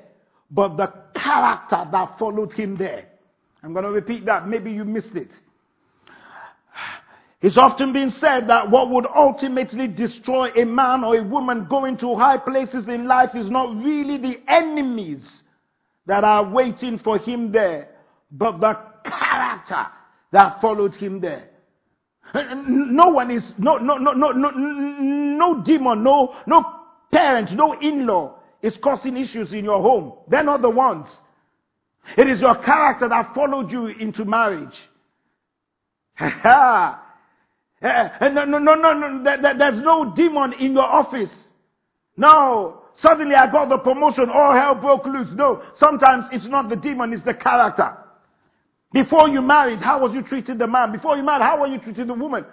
but 0.49 0.75
the 0.75 0.91
character 1.13 1.87
that 1.91 2.17
followed 2.17 2.51
him 2.51 2.75
there. 2.75 3.05
I'm 3.61 3.73
going 3.73 3.85
to 3.85 3.91
repeat 3.91 4.25
that. 4.25 4.47
Maybe 4.47 4.71
you 4.71 4.85
missed 4.85 5.15
it. 5.15 5.31
It's 7.41 7.57
often 7.57 7.93
been 7.93 8.09
said 8.09 8.49
that 8.49 8.69
what 8.71 8.89
would 8.89 9.05
ultimately 9.05 9.87
destroy 9.87 10.49
a 10.55 10.65
man 10.65 11.03
or 11.03 11.15
a 11.15 11.23
woman 11.23 11.67
going 11.69 11.95
to 11.97 12.15
high 12.15 12.37
places 12.37 12.89
in 12.89 13.07
life 13.07 13.35
is 13.35 13.49
not 13.49 13.75
really 13.77 14.17
the 14.17 14.41
enemies 14.47 15.43
that 16.07 16.23
are 16.23 16.43
waiting 16.43 16.97
for 16.97 17.17
him 17.19 17.51
there, 17.51 17.89
but 18.31 18.59
the 18.59 18.77
character 19.05 19.87
that 20.31 20.61
followed 20.61 20.95
him 20.95 21.19
there. 21.19 21.49
No 22.33 23.09
one 23.09 23.31
is, 23.31 23.55
no, 23.57 23.77
no, 23.77 23.97
no, 23.97 24.11
no, 24.11 24.31
no, 24.31 24.49
no 24.51 25.63
demon, 25.63 26.03
no, 26.03 26.35
no 26.45 26.63
parent, 27.11 27.51
no 27.53 27.73
in-law 27.73 28.35
is 28.61 28.77
causing 28.77 29.17
issues 29.17 29.53
in 29.53 29.65
your 29.65 29.81
home. 29.81 30.13
They're 30.27 30.43
not 30.43 30.61
the 30.61 30.69
ones. 30.69 31.07
It 32.17 32.27
is 32.27 32.41
your 32.41 32.55
character 32.55 33.07
that 33.09 33.33
followed 33.33 33.71
you 33.71 33.87
into 33.87 34.25
marriage. 34.25 34.77
no, 36.19 36.99
no, 37.81 38.45
no, 38.45 38.59
no, 38.59 38.93
no, 38.93 39.23
there's 39.57 39.81
no 39.81 40.13
demon 40.15 40.53
in 40.53 40.73
your 40.73 40.83
office. 40.83 41.47
No, 42.17 42.81
suddenly 42.93 43.35
I 43.35 43.49
got 43.49 43.69
the 43.69 43.77
promotion, 43.77 44.29
all 44.29 44.53
hell 44.53 44.75
broke 44.75 45.05
loose. 45.05 45.31
No, 45.33 45.63
sometimes 45.73 46.25
it's 46.31 46.45
not 46.45 46.69
the 46.69 46.75
demon, 46.75 47.13
it's 47.13 47.23
the 47.23 47.33
character. 47.33 47.97
Before 48.91 49.29
you 49.29 49.41
married, 49.41 49.79
how 49.79 50.01
was 50.01 50.13
you 50.13 50.23
treating 50.23 50.57
the 50.57 50.67
man? 50.67 50.91
Before 50.91 51.15
you 51.15 51.23
married, 51.23 51.43
how 51.43 51.59
were 51.59 51.67
you 51.67 51.79
treating 51.79 52.07
the 52.07 52.13
woman? 52.13 52.45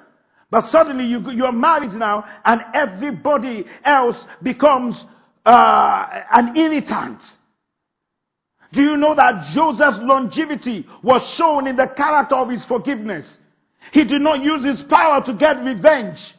But 0.50 0.70
suddenly 0.70 1.06
you, 1.06 1.30
you're 1.30 1.52
married 1.52 1.92
now 1.92 2.24
and 2.44 2.62
everybody 2.74 3.64
else 3.84 4.24
becomes 4.42 5.02
uh, 5.44 6.22
an 6.30 6.56
irritant. 6.56 7.22
Do 8.72 8.82
you 8.82 8.96
know 8.96 9.14
that 9.14 9.46
Joseph's 9.54 9.98
longevity 9.98 10.86
was 11.02 11.26
shown 11.30 11.66
in 11.66 11.76
the 11.76 11.86
character 11.86 12.34
of 12.34 12.50
his 12.50 12.64
forgiveness? 12.66 13.40
He 13.92 14.04
did 14.04 14.20
not 14.20 14.42
use 14.42 14.64
his 14.64 14.82
power 14.82 15.24
to 15.24 15.32
get 15.32 15.64
revenge. 15.64 16.34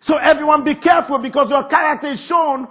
So 0.00 0.16
everyone 0.16 0.64
be 0.64 0.74
careful 0.74 1.18
because 1.18 1.50
your 1.50 1.64
character 1.64 2.08
is 2.08 2.20
shown 2.20 2.66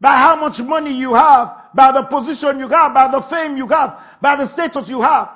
by 0.00 0.16
how 0.16 0.36
much 0.36 0.58
money 0.58 0.92
you 0.92 1.14
have, 1.14 1.52
by 1.74 1.92
the 1.92 2.02
position 2.02 2.58
you 2.58 2.68
have, 2.68 2.92
by 2.92 3.08
the 3.08 3.22
fame 3.22 3.56
you 3.56 3.68
have, 3.68 3.98
by 4.22 4.36
the 4.36 4.48
status 4.52 4.88
you 4.88 5.02
have. 5.02 5.28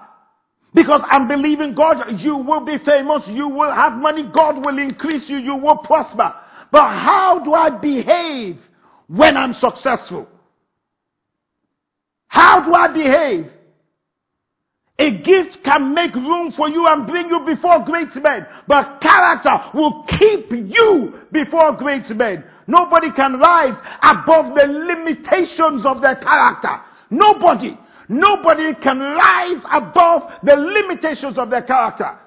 Because 0.72 1.02
I'm 1.06 1.26
believing 1.26 1.74
God, 1.74 2.20
you 2.20 2.36
will 2.36 2.60
be 2.60 2.78
famous, 2.78 3.26
you 3.28 3.48
will 3.48 3.72
have 3.72 3.94
money, 3.94 4.24
God 4.24 4.64
will 4.64 4.78
increase 4.78 5.28
you, 5.28 5.38
you 5.38 5.56
will 5.56 5.78
prosper. 5.78 6.34
But 6.70 6.88
how 6.88 7.40
do 7.40 7.54
I 7.54 7.70
behave 7.70 8.58
when 9.08 9.36
I'm 9.36 9.54
successful? 9.54 10.28
How 12.28 12.60
do 12.60 12.74
I 12.74 12.88
behave? 12.88 13.50
A 14.98 15.10
gift 15.10 15.62
can 15.62 15.94
make 15.94 16.14
room 16.14 16.52
for 16.52 16.68
you 16.68 16.86
and 16.86 17.06
bring 17.06 17.28
you 17.28 17.40
before 17.40 17.84
great 17.84 18.14
men, 18.16 18.46
but 18.66 19.00
character 19.00 19.70
will 19.74 20.04
keep 20.04 20.50
you 20.50 21.20
before 21.32 21.72
great 21.72 22.08
men. 22.10 22.44
Nobody 22.66 23.12
can 23.12 23.38
rise 23.38 23.78
above 24.02 24.54
the 24.54 24.66
limitations 24.66 25.84
of 25.84 26.00
their 26.00 26.16
character. 26.16 26.80
Nobody. 27.10 27.76
Nobody 28.08 28.74
can 28.74 28.98
rise 29.00 29.62
above 29.70 30.30
the 30.42 30.56
limitations 30.56 31.38
of 31.38 31.50
their 31.50 31.62
character. 31.62 32.18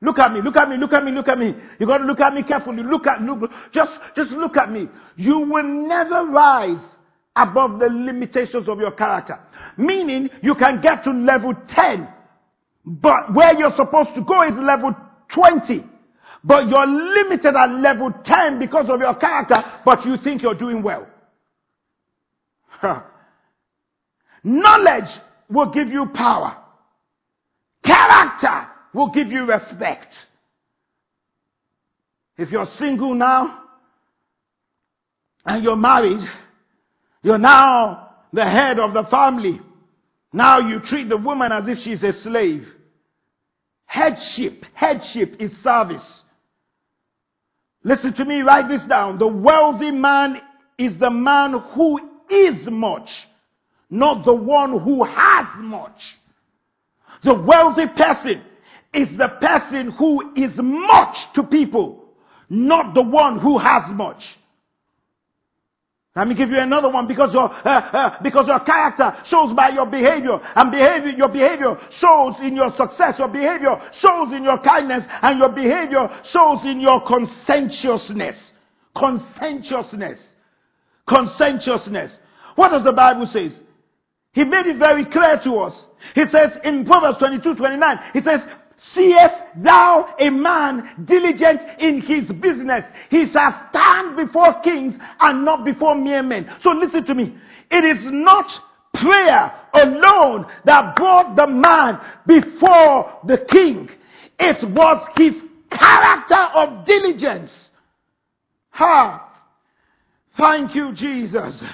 Look 0.00 0.18
at 0.18 0.32
me, 0.32 0.42
look 0.42 0.56
at 0.56 0.68
me, 0.68 0.76
look 0.76 0.92
at 0.92 1.04
me, 1.04 1.12
look 1.12 1.28
at 1.28 1.38
me. 1.38 1.54
You 1.78 1.86
gotta 1.86 2.04
look 2.04 2.20
at 2.20 2.34
me 2.34 2.42
carefully. 2.42 2.82
Look 2.82 3.06
at, 3.06 3.22
look, 3.22 3.50
just, 3.72 3.98
just 4.14 4.30
look 4.30 4.56
at 4.56 4.70
me. 4.70 4.88
You 5.16 5.38
will 5.38 5.64
never 5.64 6.26
rise 6.26 6.82
above 7.34 7.78
the 7.78 7.88
limitations 7.88 8.68
of 8.68 8.78
your 8.78 8.92
character. 8.92 9.38
Meaning 9.76 10.30
you 10.42 10.54
can 10.54 10.80
get 10.80 11.04
to 11.04 11.10
level 11.10 11.54
10, 11.68 12.08
but 12.84 13.34
where 13.34 13.58
you're 13.58 13.74
supposed 13.74 14.14
to 14.14 14.22
go 14.22 14.42
is 14.42 14.54
level 14.54 14.94
20. 15.28 15.84
But 16.44 16.68
you're 16.68 16.86
limited 16.86 17.56
at 17.56 17.70
level 17.70 18.12
10 18.24 18.58
because 18.58 18.88
of 18.88 19.00
your 19.00 19.14
character, 19.14 19.64
but 19.84 20.04
you 20.06 20.16
think 20.18 20.42
you're 20.42 20.54
doing 20.54 20.82
well. 20.82 21.06
Knowledge 24.46 25.10
will 25.50 25.72
give 25.72 25.88
you 25.88 26.06
power. 26.06 26.56
Character 27.82 28.68
will 28.94 29.08
give 29.08 29.32
you 29.32 29.44
respect. 29.44 30.14
If 32.38 32.52
you're 32.52 32.68
single 32.78 33.12
now 33.12 33.64
and 35.44 35.64
you're 35.64 35.74
married, 35.74 36.20
you're 37.24 37.38
now 37.38 38.10
the 38.32 38.44
head 38.44 38.78
of 38.78 38.94
the 38.94 39.02
family. 39.06 39.60
Now 40.32 40.60
you 40.60 40.78
treat 40.78 41.08
the 41.08 41.16
woman 41.16 41.50
as 41.50 41.66
if 41.66 41.80
she's 41.80 42.04
a 42.04 42.12
slave. 42.12 42.68
Headship, 43.86 44.64
headship 44.74 45.42
is 45.42 45.56
service. 45.58 46.22
Listen 47.82 48.12
to 48.12 48.24
me, 48.24 48.42
write 48.42 48.68
this 48.68 48.84
down. 48.86 49.18
The 49.18 49.26
wealthy 49.26 49.90
man 49.90 50.40
is 50.78 50.96
the 50.98 51.10
man 51.10 51.54
who 51.54 51.98
is 52.30 52.70
much, 52.70 53.26
not 53.90 54.24
the 54.24 54.34
one 54.34 54.78
who 54.78 55.04
has 55.04 55.46
much. 55.58 56.16
The 57.22 57.34
wealthy 57.34 57.86
person 57.86 58.42
is 58.92 59.16
the 59.16 59.28
person 59.28 59.90
who 59.92 60.34
is 60.34 60.56
much 60.56 61.32
to 61.34 61.42
people, 61.42 62.04
not 62.48 62.94
the 62.94 63.02
one 63.02 63.38
who 63.38 63.58
has 63.58 63.90
much. 63.90 64.36
Let 66.16 66.28
me 66.28 66.34
give 66.34 66.48
you 66.48 66.58
another 66.58 66.88
one 66.88 67.06
because 67.06 67.34
your, 67.34 67.52
uh, 67.52 67.68
uh, 67.68 68.22
because 68.22 68.48
your 68.48 68.60
character 68.60 69.14
shows 69.24 69.52
by 69.52 69.68
your 69.68 69.84
behavior 69.84 70.40
and 70.54 70.70
behavior, 70.70 71.10
your 71.10 71.28
behavior 71.28 71.78
shows 71.90 72.36
in 72.40 72.56
your 72.56 72.74
success, 72.74 73.18
your 73.18 73.28
behavior 73.28 73.78
shows 73.92 74.32
in 74.32 74.42
your 74.42 74.56
kindness 74.58 75.04
and 75.20 75.38
your 75.38 75.50
behavior 75.50 76.08
shows 76.24 76.64
in 76.64 76.80
your 76.80 77.02
conscientiousness. 77.02 78.36
Conscientiousness. 78.94 80.18
Conscientiousness. 81.06 82.18
What 82.54 82.70
does 82.70 82.84
the 82.84 82.92
Bible 82.92 83.26
say? 83.26 83.50
He 84.36 84.44
made 84.44 84.66
it 84.66 84.76
very 84.76 85.06
clear 85.06 85.40
to 85.44 85.56
us. 85.60 85.86
He 86.14 86.26
says 86.26 86.58
in 86.62 86.84
Proverbs 86.84 87.16
22, 87.20 87.54
29, 87.54 87.98
he 88.12 88.20
says, 88.20 88.42
Seest 88.76 89.34
thou 89.56 90.14
a 90.20 90.28
man 90.28 91.06
diligent 91.06 91.62
in 91.78 92.02
his 92.02 92.30
business? 92.32 92.84
He 93.08 93.24
shall 93.24 93.68
stand 93.70 94.14
before 94.14 94.60
kings 94.60 94.94
and 95.20 95.42
not 95.42 95.64
before 95.64 95.94
mere 95.94 96.22
men. 96.22 96.54
So 96.60 96.72
listen 96.72 97.06
to 97.06 97.14
me. 97.14 97.34
It 97.70 97.82
is 97.84 98.04
not 98.04 98.52
prayer 98.92 99.54
alone 99.72 100.44
that 100.66 100.96
brought 100.96 101.34
the 101.34 101.46
man 101.46 101.98
before 102.26 103.18
the 103.24 103.38
king. 103.38 103.88
It 104.38 104.62
was 104.64 105.08
his 105.16 105.32
character 105.70 106.42
of 106.54 106.84
diligence. 106.84 107.70
Ha! 108.72 109.32
Thank 110.36 110.74
you, 110.74 110.92
Jesus. 110.92 111.64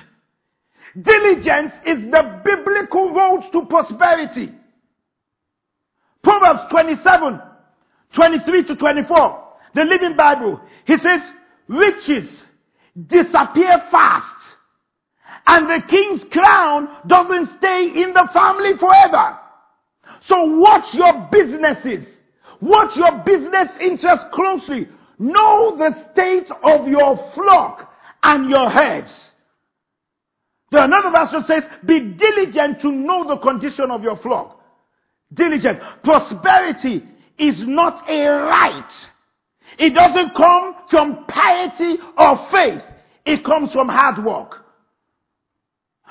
Diligence 1.00 1.72
is 1.86 1.98
the 2.10 2.40
biblical 2.44 3.12
road 3.14 3.44
to 3.52 3.64
prosperity. 3.64 4.52
Proverbs 6.22 6.70
27, 6.70 7.40
23 8.12 8.64
to 8.64 8.76
24. 8.76 9.48
The 9.74 9.84
Living 9.84 10.16
Bible. 10.16 10.60
He 10.84 10.98
says, 10.98 11.22
riches 11.66 12.44
disappear 13.06 13.82
fast. 13.90 14.56
And 15.46 15.68
the 15.68 15.80
king's 15.88 16.24
crown 16.24 16.88
doesn't 17.06 17.58
stay 17.58 18.02
in 18.02 18.12
the 18.12 18.28
family 18.32 18.76
forever. 18.76 19.38
So 20.26 20.44
watch 20.58 20.94
your 20.94 21.28
businesses. 21.32 22.06
Watch 22.60 22.96
your 22.96 23.18
business 23.24 23.68
interests 23.80 24.26
closely. 24.32 24.88
Know 25.18 25.76
the 25.76 26.10
state 26.12 26.50
of 26.62 26.86
your 26.86 27.16
flock 27.34 27.92
and 28.22 28.48
your 28.48 28.70
herds. 28.70 29.31
There 30.72 30.82
another 30.82 31.10
verse 31.10 31.46
says, 31.46 31.64
be 31.84 32.00
diligent 32.00 32.80
to 32.80 32.90
know 32.90 33.28
the 33.28 33.36
condition 33.36 33.90
of 33.90 34.02
your 34.02 34.16
flock 34.16 34.58
diligent. 35.34 35.80
Prosperity 36.02 37.02
is 37.38 37.66
not 37.66 38.08
a 38.08 38.26
right. 38.26 39.08
It 39.78 39.94
doesn't 39.94 40.34
come 40.34 40.74
from 40.88 41.24
piety 41.26 41.98
or 42.16 42.46
faith. 42.50 42.82
It 43.24 43.44
comes 43.44 43.72
from 43.72 43.88
hard 43.88 44.24
work. 44.24 44.64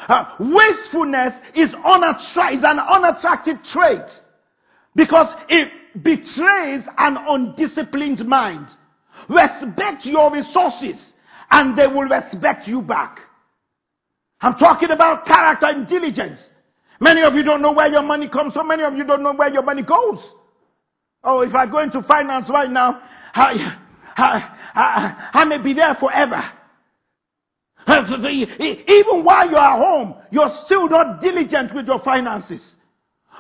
Uh, 0.07 0.25
wastefulness 0.39 1.35
is, 1.53 1.71
unattra- 1.71 2.53
is 2.53 2.63
an 2.63 2.79
unattractive 2.79 3.61
trait 3.63 4.21
because 4.95 5.33
it 5.49 5.71
betrays 6.01 6.83
an 6.97 7.17
undisciplined 7.17 8.25
mind. 8.25 8.67
Respect 9.29 10.05
your 10.05 10.31
resources 10.31 11.13
and 11.51 11.77
they 11.77 11.85
will 11.85 12.07
respect 12.07 12.67
you 12.67 12.81
back. 12.81 13.19
I'm 14.41 14.55
talking 14.55 14.91
about 14.91 15.25
character 15.25 15.67
and 15.67 15.87
diligence. 15.87 16.49
Many 16.99 17.21
of 17.23 17.35
you 17.35 17.43
don't 17.43 17.61
know 17.61 17.71
where 17.71 17.89
your 17.89 18.01
money 18.01 18.27
comes 18.27 18.53
from. 18.53 18.67
Many 18.67 18.83
of 18.83 18.95
you 18.95 19.03
don't 19.03 19.23
know 19.23 19.33
where 19.33 19.49
your 19.49 19.63
money 19.63 19.83
goes. 19.83 20.19
Oh, 21.23 21.41
if 21.41 21.53
I 21.53 21.67
go 21.67 21.79
into 21.79 22.01
finance 22.03 22.49
right 22.49 22.69
now, 22.69 23.01
I, 23.33 23.77
I, 24.17 24.57
I, 24.73 25.29
I 25.33 25.45
may 25.45 25.59
be 25.59 25.73
there 25.73 25.95
forever. 25.95 26.43
Even 27.87 29.23
while 29.23 29.49
you 29.49 29.57
are 29.57 29.77
home, 29.77 30.15
you're 30.31 30.51
still 30.65 30.87
not 30.87 31.21
diligent 31.21 31.73
with 31.73 31.87
your 31.87 31.99
finances. 31.99 32.75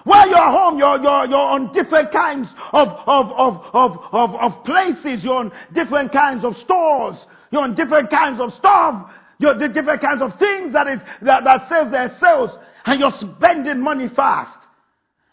While 0.03 0.29
you're 0.29 0.37
home, 0.37 0.79
you're, 0.79 0.99
you're, 1.01 1.25
you're 1.27 1.37
on 1.37 1.71
different 1.73 2.11
kinds 2.11 2.49
of, 2.73 2.87
of, 3.05 3.31
of, 3.31 3.65
of, 3.73 3.97
of, 4.11 4.35
of 4.35 4.63
places. 4.63 5.23
You're 5.23 5.35
on 5.35 5.51
different 5.73 6.11
kinds 6.11 6.43
of 6.43 6.57
stores. 6.57 7.23
You're 7.51 7.61
on 7.61 7.75
different 7.75 8.09
kinds 8.09 8.39
of 8.39 8.53
stuff. 8.53 9.11
The 9.41 9.69
different 9.73 10.01
kinds 10.01 10.21
of 10.21 10.37
things 10.37 10.73
that 10.73 10.87
is, 10.87 11.01
that, 11.23 11.43
that 11.43 11.67
says 11.67 11.91
their 11.91 12.09
sales 12.17 12.57
and 12.85 12.99
you're 12.99 13.11
spending 13.13 13.79
money 13.79 14.07
fast. 14.07 14.57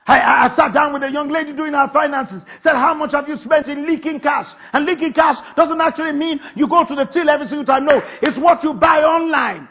I, 0.06 0.46
I, 0.46 0.56
sat 0.56 0.72
down 0.72 0.94
with 0.94 1.02
a 1.02 1.10
young 1.10 1.28
lady 1.28 1.52
doing 1.52 1.74
her 1.74 1.88
finances. 1.92 2.42
Said, 2.62 2.76
how 2.76 2.94
much 2.94 3.12
have 3.12 3.28
you 3.28 3.36
spent 3.36 3.68
in 3.68 3.86
leaking 3.86 4.20
cash? 4.20 4.50
And 4.72 4.86
leaking 4.86 5.12
cash 5.12 5.36
doesn't 5.54 5.80
actually 5.80 6.12
mean 6.12 6.40
you 6.56 6.66
go 6.66 6.84
to 6.84 6.94
the 6.94 7.04
till 7.04 7.28
every 7.28 7.46
single 7.46 7.66
time. 7.66 7.84
No, 7.84 8.02
it's 8.22 8.38
what 8.38 8.64
you 8.64 8.72
buy 8.72 9.02
online. 9.02 9.68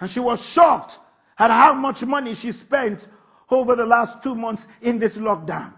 And 0.00 0.10
she 0.10 0.20
was 0.20 0.40
shocked 0.46 0.98
at 1.38 1.50
how 1.50 1.74
much 1.74 2.02
money 2.02 2.34
she 2.34 2.52
spent 2.52 3.06
over 3.50 3.76
the 3.76 3.84
last 3.84 4.22
two 4.22 4.34
months 4.34 4.64
in 4.80 4.98
this 4.98 5.16
lockdown. 5.16 5.74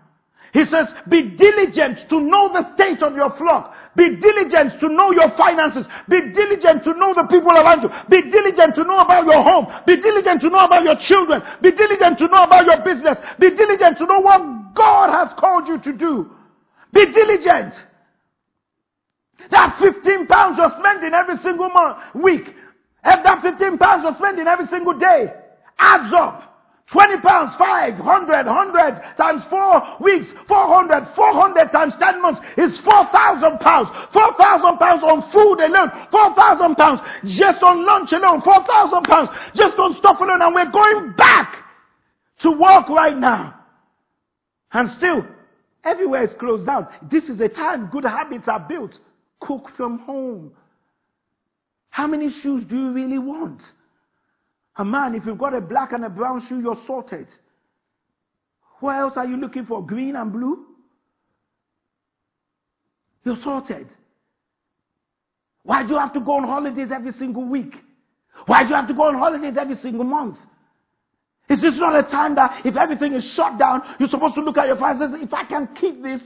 He 0.56 0.64
says, 0.64 0.88
be 1.06 1.36
diligent 1.36 2.08
to 2.08 2.18
know 2.18 2.48
the 2.48 2.72
state 2.72 3.02
of 3.02 3.14
your 3.14 3.28
flock. 3.36 3.74
Be 3.94 4.16
diligent 4.16 4.80
to 4.80 4.88
know 4.88 5.12
your 5.12 5.28
finances. 5.32 5.86
Be 6.08 6.32
diligent 6.32 6.82
to 6.84 6.94
know 6.94 7.12
the 7.12 7.24
people 7.24 7.50
around 7.50 7.82
you. 7.82 7.90
Be 8.08 8.30
diligent 8.30 8.74
to 8.76 8.84
know 8.84 9.00
about 9.00 9.26
your 9.26 9.42
home. 9.42 9.66
Be 9.86 10.00
diligent 10.00 10.40
to 10.40 10.48
know 10.48 10.64
about 10.64 10.82
your 10.82 10.96
children. 10.96 11.42
Be 11.60 11.72
diligent 11.72 12.16
to 12.20 12.28
know 12.28 12.44
about 12.44 12.64
your 12.64 12.78
business. 12.82 13.18
Be 13.38 13.50
diligent 13.50 13.98
to 13.98 14.06
know 14.06 14.20
what 14.20 14.72
God 14.72 15.10
has 15.12 15.30
called 15.38 15.68
you 15.68 15.78
to 15.78 15.92
do. 15.92 16.30
Be 16.90 17.04
diligent. 17.04 17.74
That 19.50 19.76
15 19.78 20.26
pounds 20.26 20.56
you're 20.56 20.72
spending 20.78 21.12
every 21.12 21.36
single 21.42 21.68
month, 21.68 21.98
week, 22.14 22.54
Have 23.02 23.22
that 23.24 23.42
15 23.42 23.76
pounds 23.76 24.04
you're 24.04 24.16
spending 24.16 24.46
every 24.46 24.68
single 24.68 24.98
day 24.98 25.34
adds 25.78 26.14
up 26.14 26.45
20 26.88 27.20
pounds, 27.20 27.54
500, 27.56 28.46
100 28.46 29.16
times 29.16 29.44
4 29.50 29.96
weeks, 30.00 30.32
400, 30.46 31.08
400 31.16 31.72
times 31.72 31.96
10 31.96 32.22
months 32.22 32.40
is 32.56 32.78
4,000 32.78 33.58
pounds. 33.58 33.88
4,000 34.12 34.78
pounds 34.78 35.02
on 35.02 35.22
food 35.32 35.60
alone. 35.60 35.90
4,000 36.12 36.76
pounds 36.76 37.00
just 37.24 37.60
on 37.64 37.84
lunch 37.84 38.12
alone. 38.12 38.40
4,000 38.40 39.02
pounds 39.02 39.30
just 39.54 39.76
on 39.78 39.94
stuff 39.94 40.20
alone. 40.20 40.40
And 40.42 40.54
we're 40.54 40.70
going 40.70 41.12
back 41.14 41.56
to 42.40 42.52
work 42.52 42.88
right 42.88 43.16
now. 43.16 43.58
And 44.72 44.88
still, 44.90 45.26
everywhere 45.82 46.22
is 46.22 46.34
closed 46.34 46.66
down. 46.66 46.86
This 47.10 47.24
is 47.24 47.40
a 47.40 47.48
time 47.48 47.88
good 47.90 48.04
habits 48.04 48.46
are 48.46 48.60
built. 48.60 48.96
Cook 49.40 49.70
from 49.76 49.98
home. 50.00 50.52
How 51.90 52.06
many 52.06 52.30
shoes 52.30 52.64
do 52.64 52.76
you 52.76 52.92
really 52.92 53.18
want? 53.18 53.62
A 54.78 54.84
man, 54.84 55.14
if 55.14 55.24
you've 55.24 55.38
got 55.38 55.54
a 55.54 55.60
black 55.60 55.92
and 55.92 56.04
a 56.04 56.10
brown 56.10 56.46
shoe, 56.46 56.60
you're 56.60 56.78
sorted. 56.86 57.28
What 58.80 58.96
else 58.96 59.16
are 59.16 59.26
you 59.26 59.36
looking 59.36 59.64
for? 59.64 59.84
Green 59.84 60.16
and 60.16 60.32
blue? 60.32 60.66
You're 63.24 63.36
sorted. 63.36 63.88
Why 65.62 65.82
do 65.82 65.94
you 65.94 65.98
have 65.98 66.12
to 66.12 66.20
go 66.20 66.36
on 66.36 66.44
holidays 66.44 66.90
every 66.92 67.12
single 67.12 67.44
week? 67.44 67.74
Why 68.44 68.62
do 68.62 68.68
you 68.68 68.74
have 68.74 68.86
to 68.88 68.94
go 68.94 69.04
on 69.04 69.14
holidays 69.14 69.56
every 69.56 69.76
single 69.76 70.04
month? 70.04 70.38
Is 71.48 71.60
this 71.60 71.76
not 71.78 71.96
a 71.96 72.02
time 72.02 72.34
that 72.34 72.66
if 72.66 72.76
everything 72.76 73.14
is 73.14 73.24
shut 73.24 73.58
down, 73.58 73.82
you're 73.98 74.08
supposed 74.08 74.34
to 74.34 74.42
look 74.42 74.58
at 74.58 74.66
your 74.66 74.76
finances? 74.76 75.22
If 75.22 75.32
I 75.32 75.44
can 75.44 75.68
keep 75.74 76.02
this, 76.02 76.20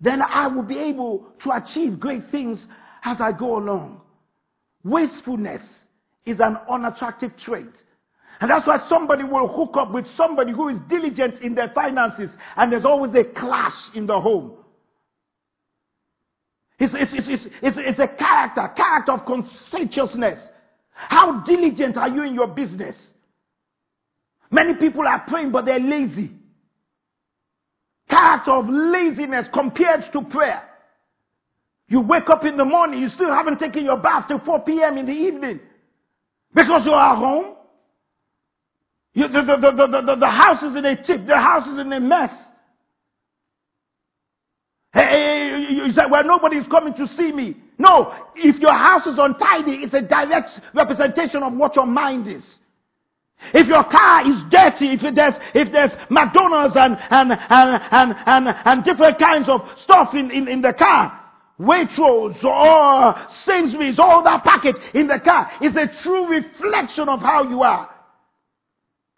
then 0.00 0.22
I 0.22 0.46
will 0.46 0.62
be 0.62 0.78
able 0.78 1.32
to 1.42 1.52
achieve 1.52 1.98
great 1.98 2.24
things 2.30 2.66
as 3.02 3.20
I 3.20 3.32
go 3.32 3.58
along. 3.58 4.00
Wastefulness 4.84 5.80
is 6.24 6.40
an 6.40 6.56
unattractive 6.68 7.36
trait. 7.36 7.84
And 8.40 8.50
that's 8.50 8.66
why 8.66 8.78
somebody 8.88 9.24
will 9.24 9.48
hook 9.48 9.76
up 9.76 9.92
with 9.92 10.06
somebody 10.08 10.52
who 10.52 10.68
is 10.68 10.78
diligent 10.88 11.40
in 11.40 11.54
their 11.54 11.68
finances, 11.68 12.30
and 12.56 12.72
there's 12.72 12.86
always 12.86 13.14
a 13.14 13.24
clash 13.24 13.94
in 13.94 14.06
the 14.06 14.18
home. 14.18 14.56
It's, 16.78 16.94
it's, 16.94 17.12
it's, 17.12 17.46
it's, 17.60 17.76
it's 17.76 17.98
a 17.98 18.08
character, 18.08 18.66
character 18.74 19.12
of 19.12 19.26
conscientiousness. 19.26 20.40
How 20.92 21.40
diligent 21.40 21.98
are 21.98 22.08
you 22.08 22.22
in 22.22 22.34
your 22.34 22.46
business? 22.46 23.12
Many 24.50 24.74
people 24.74 25.06
are 25.06 25.20
praying, 25.28 25.52
but 25.52 25.66
they're 25.66 25.78
lazy. 25.78 26.32
Character 28.08 28.52
of 28.52 28.68
laziness 28.68 29.46
compared 29.52 30.10
to 30.12 30.22
prayer. 30.22 30.62
You 31.88 32.00
wake 32.00 32.30
up 32.30 32.44
in 32.44 32.56
the 32.56 32.64
morning, 32.64 33.00
you 33.00 33.08
still 33.08 33.32
haven't 33.32 33.58
taken 33.58 33.84
your 33.84 33.98
bath 33.98 34.28
till 34.28 34.38
4 34.38 34.60
p.m. 34.60 34.96
in 34.96 35.06
the 35.06 35.12
evening. 35.12 35.60
Because 36.54 36.84
you 36.84 36.92
are 36.92 37.16
home. 37.16 37.56
You, 39.14 39.28
the, 39.28 39.42
the, 39.42 39.56
the, 39.56 40.02
the, 40.02 40.16
the 40.16 40.28
house 40.28 40.62
is 40.62 40.76
in 40.76 40.84
a 40.84 41.00
tip. 41.00 41.26
The 41.26 41.36
house 41.36 41.66
is 41.66 41.78
in 41.78 41.92
a 41.92 42.00
mess. 42.00 42.32
Hey, 44.92 45.68
you 45.70 45.92
say, 45.92 46.06
well, 46.10 46.24
coming 46.68 46.94
to 46.94 47.06
see 47.06 47.30
me. 47.32 47.56
No, 47.78 48.12
if 48.34 48.58
your 48.58 48.72
house 48.72 49.06
is 49.06 49.18
untidy, 49.18 49.84
it's 49.84 49.94
a 49.94 50.02
direct 50.02 50.60
representation 50.74 51.42
of 51.42 51.52
what 51.54 51.76
your 51.76 51.86
mind 51.86 52.26
is. 52.26 52.58
If 53.54 53.68
your 53.68 53.84
car 53.84 54.26
is 54.28 54.42
dirty, 54.50 54.90
if 54.90 55.14
there's, 55.14 55.34
if 55.54 55.72
there's 55.72 55.92
McDonald's 56.10 56.76
and, 56.76 56.98
and, 57.10 57.32
and, 57.32 57.82
and, 57.90 58.16
and, 58.26 58.56
and 58.64 58.84
different 58.84 59.18
kinds 59.18 59.48
of 59.48 59.62
stuff 59.78 60.14
in, 60.14 60.30
in, 60.30 60.46
in 60.46 60.60
the 60.60 60.74
car, 60.74 61.19
Waitrose 61.60 62.42
or 62.42 63.28
Sainsbury's, 63.44 63.98
all 63.98 64.22
that 64.22 64.42
packet 64.42 64.76
in 64.94 65.06
the 65.06 65.20
car 65.20 65.50
is 65.60 65.76
a 65.76 65.86
true 65.86 66.26
reflection 66.26 67.08
of 67.08 67.20
how 67.20 67.42
you 67.42 67.62
are. 67.62 67.90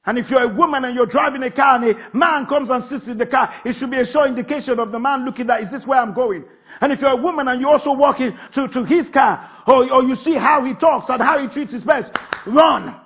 And 0.04 0.18
if 0.18 0.28
you're 0.28 0.42
a 0.42 0.48
woman 0.48 0.84
and 0.84 0.96
you're 0.96 1.06
driving 1.06 1.44
a 1.44 1.50
car 1.52 1.76
and 1.76 1.96
a 1.96 2.16
man 2.16 2.46
comes 2.46 2.70
and 2.70 2.82
sits 2.84 3.06
in 3.06 3.18
the 3.18 3.26
car, 3.26 3.54
it 3.64 3.76
should 3.76 3.92
be 3.92 3.98
a 3.98 4.04
sure 4.04 4.26
indication 4.26 4.80
of 4.80 4.90
the 4.90 4.98
man 4.98 5.24
looking 5.24 5.48
at, 5.48 5.62
is 5.62 5.70
this 5.70 5.86
where 5.86 6.00
I'm 6.00 6.12
going? 6.12 6.44
And 6.80 6.92
if 6.92 7.00
you're 7.00 7.10
a 7.10 7.16
woman 7.16 7.46
and 7.46 7.60
you're 7.60 7.70
also 7.70 7.92
walking 7.92 8.36
to, 8.54 8.66
to 8.66 8.84
his 8.84 9.08
car, 9.10 9.48
or, 9.68 9.92
or 9.92 10.02
you 10.02 10.16
see 10.16 10.34
how 10.34 10.64
he 10.64 10.74
talks 10.74 11.08
and 11.08 11.22
how 11.22 11.38
he 11.38 11.46
treats 11.46 11.72
his 11.72 11.84
pets, 11.84 12.10
run. 12.46 12.96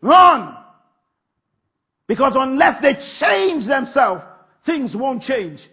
Run. 0.00 0.56
Because 2.06 2.34
unless 2.36 2.80
they 2.80 2.94
change 2.94 3.66
themselves, 3.66 4.22
things 4.64 4.94
won't 4.94 5.24
change. 5.24 5.68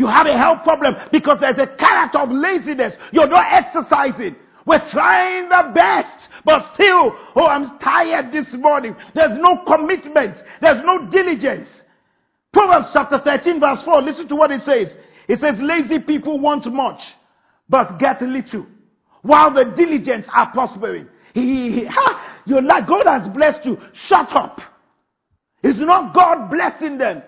You 0.00 0.06
have 0.06 0.26
a 0.26 0.38
health 0.38 0.64
problem 0.64 0.96
because 1.12 1.40
there's 1.40 1.58
a 1.58 1.66
character 1.66 2.20
of 2.20 2.30
laziness. 2.30 2.94
You're 3.12 3.26
not 3.26 3.52
exercising. 3.52 4.34
We're 4.64 4.88
trying 4.88 5.50
the 5.50 5.72
best, 5.74 6.30
but 6.42 6.72
still, 6.72 7.14
oh, 7.36 7.46
I'm 7.46 7.78
tired 7.80 8.32
this 8.32 8.50
morning. 8.54 8.96
There's 9.14 9.36
no 9.36 9.58
commitment. 9.66 10.42
There's 10.62 10.82
no 10.86 11.10
diligence. 11.10 11.68
Proverbs 12.50 12.88
chapter 12.94 13.18
13 13.18 13.60
verse 13.60 13.82
4, 13.82 14.00
listen 14.00 14.26
to 14.28 14.36
what 14.36 14.50
it 14.50 14.62
says. 14.62 14.96
It 15.28 15.38
says, 15.38 15.58
lazy 15.60 15.98
people 15.98 16.38
want 16.38 16.64
much, 16.72 17.02
but 17.68 17.98
get 17.98 18.22
little, 18.22 18.66
while 19.20 19.50
the 19.50 19.66
diligent 19.66 20.24
are 20.34 20.50
prospering. 20.50 21.08
He, 21.34 21.72
he, 21.72 21.84
ha, 21.84 22.40
you're 22.46 22.62
like, 22.62 22.86
God 22.86 23.04
has 23.04 23.28
blessed 23.28 23.66
you. 23.66 23.78
Shut 23.92 24.32
up. 24.32 24.62
It's 25.62 25.78
not 25.78 26.14
God 26.14 26.48
blessing 26.50 26.96
them. 26.96 27.22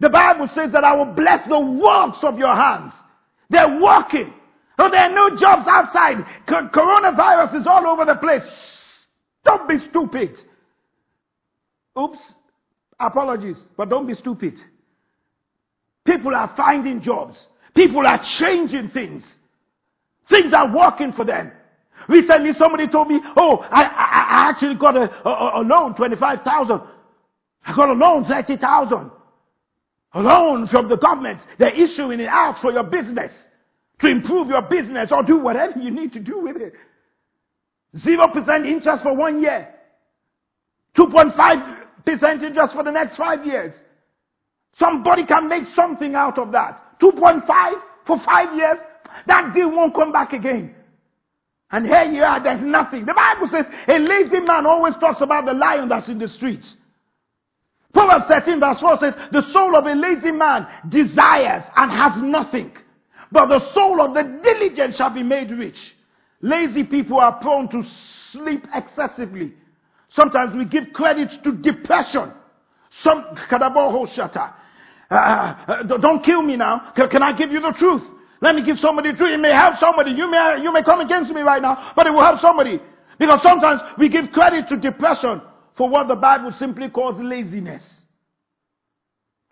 The 0.00 0.08
Bible 0.08 0.48
says 0.48 0.72
that 0.72 0.84
I 0.84 0.94
will 0.94 1.12
bless 1.12 1.46
the 1.48 1.58
works 1.58 2.22
of 2.22 2.38
your 2.38 2.54
hands. 2.54 2.92
They're 3.50 3.80
working. 3.80 4.32
Oh, 4.78 4.88
there 4.90 5.10
are 5.10 5.14
no 5.14 5.36
jobs 5.36 5.66
outside. 5.66 6.24
coronavirus 6.46 7.60
is 7.60 7.66
all 7.66 7.86
over 7.86 8.04
the 8.04 8.14
place. 8.14 9.06
Don't 9.44 9.68
be 9.68 9.78
stupid. 9.78 10.38
Oops. 11.98 12.34
Apologies, 13.00 13.58
but 13.76 13.88
don't 13.88 14.06
be 14.06 14.14
stupid. 14.14 14.60
People 16.04 16.34
are 16.34 16.52
finding 16.56 17.00
jobs. 17.00 17.48
People 17.74 18.06
are 18.06 18.18
changing 18.22 18.90
things. 18.90 19.24
Things 20.28 20.52
are 20.52 20.74
working 20.74 21.12
for 21.12 21.24
them. 21.24 21.52
Recently, 22.08 22.52
somebody 22.54 22.88
told 22.88 23.08
me, 23.08 23.20
"Oh, 23.36 23.58
I, 23.58 23.84
I, 23.84 23.86
I 23.86 24.50
actually 24.50 24.74
got 24.76 24.96
a, 24.96 25.28
a, 25.28 25.60
a 25.60 25.62
loan, 25.62 25.94
twenty-five 25.94 26.42
thousand. 26.42 26.80
I 27.64 27.74
got 27.74 27.88
a 27.88 27.92
loan, 27.92 28.24
thirty 28.24 28.56
thousand. 28.56 29.10
A 30.12 30.20
loan 30.20 30.66
from 30.66 30.88
the 30.88 30.96
government. 30.96 31.40
They're 31.58 31.74
issuing 31.74 32.20
it 32.20 32.28
out 32.28 32.60
for 32.60 32.72
your 32.72 32.84
business 32.84 33.32
to 34.00 34.08
improve 34.08 34.48
your 34.48 34.62
business 34.62 35.10
or 35.12 35.22
do 35.22 35.38
whatever 35.38 35.78
you 35.78 35.90
need 35.90 36.12
to 36.14 36.20
do 36.20 36.40
with 36.40 36.56
it. 36.56 36.74
Zero 37.96 38.28
percent 38.28 38.66
interest 38.66 39.02
for 39.02 39.14
one 39.14 39.42
year. 39.42 39.74
2.5% 40.96 42.42
interest 42.42 42.74
for 42.74 42.82
the 42.82 42.90
next 42.90 43.16
five 43.16 43.46
years. 43.46 43.74
Somebody 44.78 45.24
can 45.24 45.48
make 45.48 45.64
something 45.74 46.14
out 46.14 46.38
of 46.38 46.52
that. 46.52 46.98
2.5 47.00 47.80
for 48.06 48.18
five 48.20 48.56
years. 48.56 48.78
That 49.26 49.54
deal 49.54 49.70
won't 49.70 49.94
come 49.94 50.12
back 50.12 50.32
again. 50.32 50.74
And 51.70 51.86
here 51.86 52.04
you 52.04 52.22
are, 52.22 52.42
there's 52.42 52.62
nothing. 52.62 53.04
The 53.04 53.14
Bible 53.14 53.48
says 53.48 53.66
a 53.88 53.98
lazy 53.98 54.40
man 54.40 54.64
always 54.64 54.94
talks 54.94 55.20
about 55.20 55.44
the 55.44 55.52
lion 55.52 55.88
that's 55.88 56.08
in 56.08 56.18
the 56.18 56.28
streets. 56.28 56.76
Proverbs 57.98 58.26
13 58.28 58.60
verse 58.60 58.80
4 58.80 58.98
says, 58.98 59.14
the 59.32 59.42
soul 59.52 59.74
of 59.74 59.84
a 59.84 59.92
lazy 59.92 60.30
man 60.30 60.68
desires 60.88 61.64
and 61.74 61.90
has 61.90 62.22
nothing. 62.22 62.70
But 63.32 63.46
the 63.46 63.72
soul 63.72 64.00
of 64.00 64.14
the 64.14 64.22
diligent 64.22 64.94
shall 64.94 65.10
be 65.10 65.24
made 65.24 65.50
rich. 65.50 65.96
Lazy 66.40 66.84
people 66.84 67.18
are 67.18 67.40
prone 67.40 67.68
to 67.70 67.82
sleep 68.30 68.64
excessively. 68.72 69.52
Sometimes 70.10 70.54
we 70.54 70.64
give 70.66 70.92
credit 70.92 71.42
to 71.42 71.50
depression. 71.50 72.32
Some, 73.02 73.24
uh, 73.50 73.64
uh, 75.10 75.82
don't 75.82 76.22
kill 76.22 76.42
me 76.42 76.56
now. 76.56 76.92
Can, 76.94 77.08
can 77.08 77.24
I 77.24 77.32
give 77.32 77.50
you 77.50 77.60
the 77.60 77.72
truth? 77.72 78.04
Let 78.40 78.54
me 78.54 78.62
give 78.62 78.78
somebody 78.78 79.12
truth. 79.12 79.32
It 79.32 79.40
may 79.40 79.50
help 79.50 79.78
somebody. 79.78 80.12
You 80.12 80.30
may, 80.30 80.60
you 80.62 80.72
may 80.72 80.84
come 80.84 81.00
against 81.00 81.32
me 81.32 81.40
right 81.40 81.60
now, 81.60 81.92
but 81.96 82.06
it 82.06 82.10
will 82.10 82.22
help 82.22 82.38
somebody. 82.38 82.78
Because 83.18 83.42
sometimes 83.42 83.80
we 83.98 84.08
give 84.08 84.30
credit 84.30 84.68
to 84.68 84.76
depression 84.76 85.42
for 85.78 85.88
what 85.88 86.08
the 86.08 86.16
Bible 86.16 86.52
simply 86.52 86.90
calls 86.90 87.18
laziness. 87.20 88.02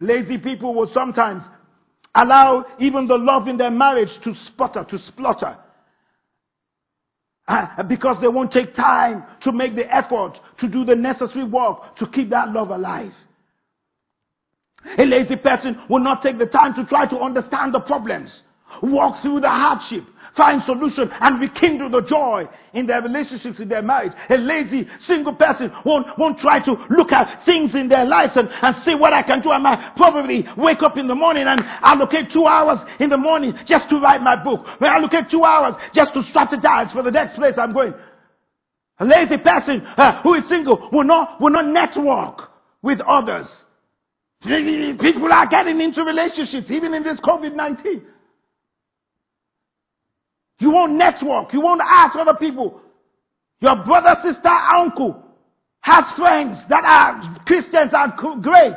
Lazy 0.00 0.36
people 0.36 0.74
will 0.74 0.88
sometimes 0.88 1.44
allow 2.14 2.66
even 2.80 3.06
the 3.06 3.16
love 3.16 3.46
in 3.46 3.56
their 3.56 3.70
marriage 3.70 4.18
to 4.24 4.34
sputter, 4.34 4.84
to 4.84 4.98
splutter. 4.98 5.56
Uh, 7.48 7.80
because 7.84 8.20
they 8.20 8.26
won't 8.26 8.50
take 8.50 8.74
time 8.74 9.22
to 9.40 9.52
make 9.52 9.76
the 9.76 9.94
effort 9.94 10.40
to 10.58 10.68
do 10.68 10.84
the 10.84 10.96
necessary 10.96 11.44
work 11.44 11.94
to 11.94 12.06
keep 12.08 12.28
that 12.28 12.52
love 12.52 12.70
alive. 12.70 13.12
A 14.98 15.04
lazy 15.04 15.36
person 15.36 15.80
will 15.88 16.00
not 16.00 16.22
take 16.22 16.38
the 16.38 16.46
time 16.46 16.74
to 16.74 16.84
try 16.84 17.06
to 17.06 17.20
understand 17.20 17.72
the 17.72 17.80
problems 17.80 18.42
walk 18.82 19.22
through 19.22 19.40
the 19.40 19.48
hardship, 19.48 20.04
find 20.36 20.62
solution 20.62 21.10
and 21.20 21.40
rekindle 21.40 21.88
the 21.88 22.02
joy 22.02 22.46
in 22.74 22.86
their 22.86 23.00
relationships, 23.00 23.58
in 23.58 23.68
their 23.68 23.82
marriage. 23.82 24.12
A 24.28 24.36
lazy 24.36 24.86
single 25.00 25.34
person 25.34 25.72
won't, 25.84 26.06
won't 26.18 26.38
try 26.38 26.60
to 26.60 26.72
look 26.90 27.10
at 27.12 27.44
things 27.44 27.74
in 27.74 27.88
their 27.88 28.04
lives 28.04 28.36
and, 28.36 28.48
and 28.62 28.76
see 28.84 28.94
what 28.94 29.12
I 29.12 29.22
can 29.22 29.40
do. 29.40 29.50
I 29.50 29.58
might 29.58 29.96
probably 29.96 30.46
wake 30.56 30.82
up 30.82 30.96
in 30.98 31.06
the 31.06 31.14
morning 31.14 31.46
and 31.46 31.60
allocate 31.64 32.30
two 32.30 32.46
hours 32.46 32.80
in 33.00 33.08
the 33.08 33.16
morning 33.16 33.54
just 33.64 33.88
to 33.90 33.98
write 33.98 34.22
my 34.22 34.36
book. 34.36 34.66
I 34.80 34.86
allocate 34.88 35.30
two 35.30 35.44
hours 35.44 35.74
just 35.92 36.12
to 36.14 36.20
strategize 36.20 36.92
for 36.92 37.02
the 37.02 37.10
next 37.10 37.34
place 37.34 37.56
I'm 37.56 37.72
going. 37.72 37.94
A 38.98 39.04
lazy 39.04 39.38
person 39.38 39.82
uh, 39.96 40.22
who 40.22 40.34
is 40.34 40.48
single 40.48 40.88
will 40.92 41.04
not, 41.04 41.40
will 41.40 41.50
not 41.50 41.66
network 41.66 42.50
with 42.82 43.00
others. 43.00 43.64
People 44.42 45.32
are 45.32 45.46
getting 45.46 45.80
into 45.80 46.04
relationships, 46.04 46.70
even 46.70 46.94
in 46.94 47.02
this 47.02 47.20
COVID 47.20 47.54
19. 47.54 48.02
You 50.58 50.70
won't 50.70 50.92
network. 50.92 51.52
You 51.52 51.60
won't 51.60 51.82
ask 51.82 52.16
other 52.16 52.34
people. 52.34 52.80
Your 53.60 53.76
brother, 53.84 54.16
sister, 54.22 54.48
uncle 54.48 55.22
has 55.80 56.10
friends 56.14 56.64
that 56.68 56.84
are 56.84 57.44
Christians 57.44 57.92
are 57.92 58.14
great. 58.40 58.76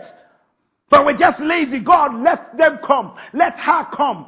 But 0.90 1.06
we're 1.06 1.18
just 1.18 1.40
lazy. 1.40 1.80
God, 1.80 2.22
let 2.24 2.58
them 2.58 2.80
come. 2.86 3.16
Let 3.34 3.58
her 3.60 3.86
come. 3.94 4.28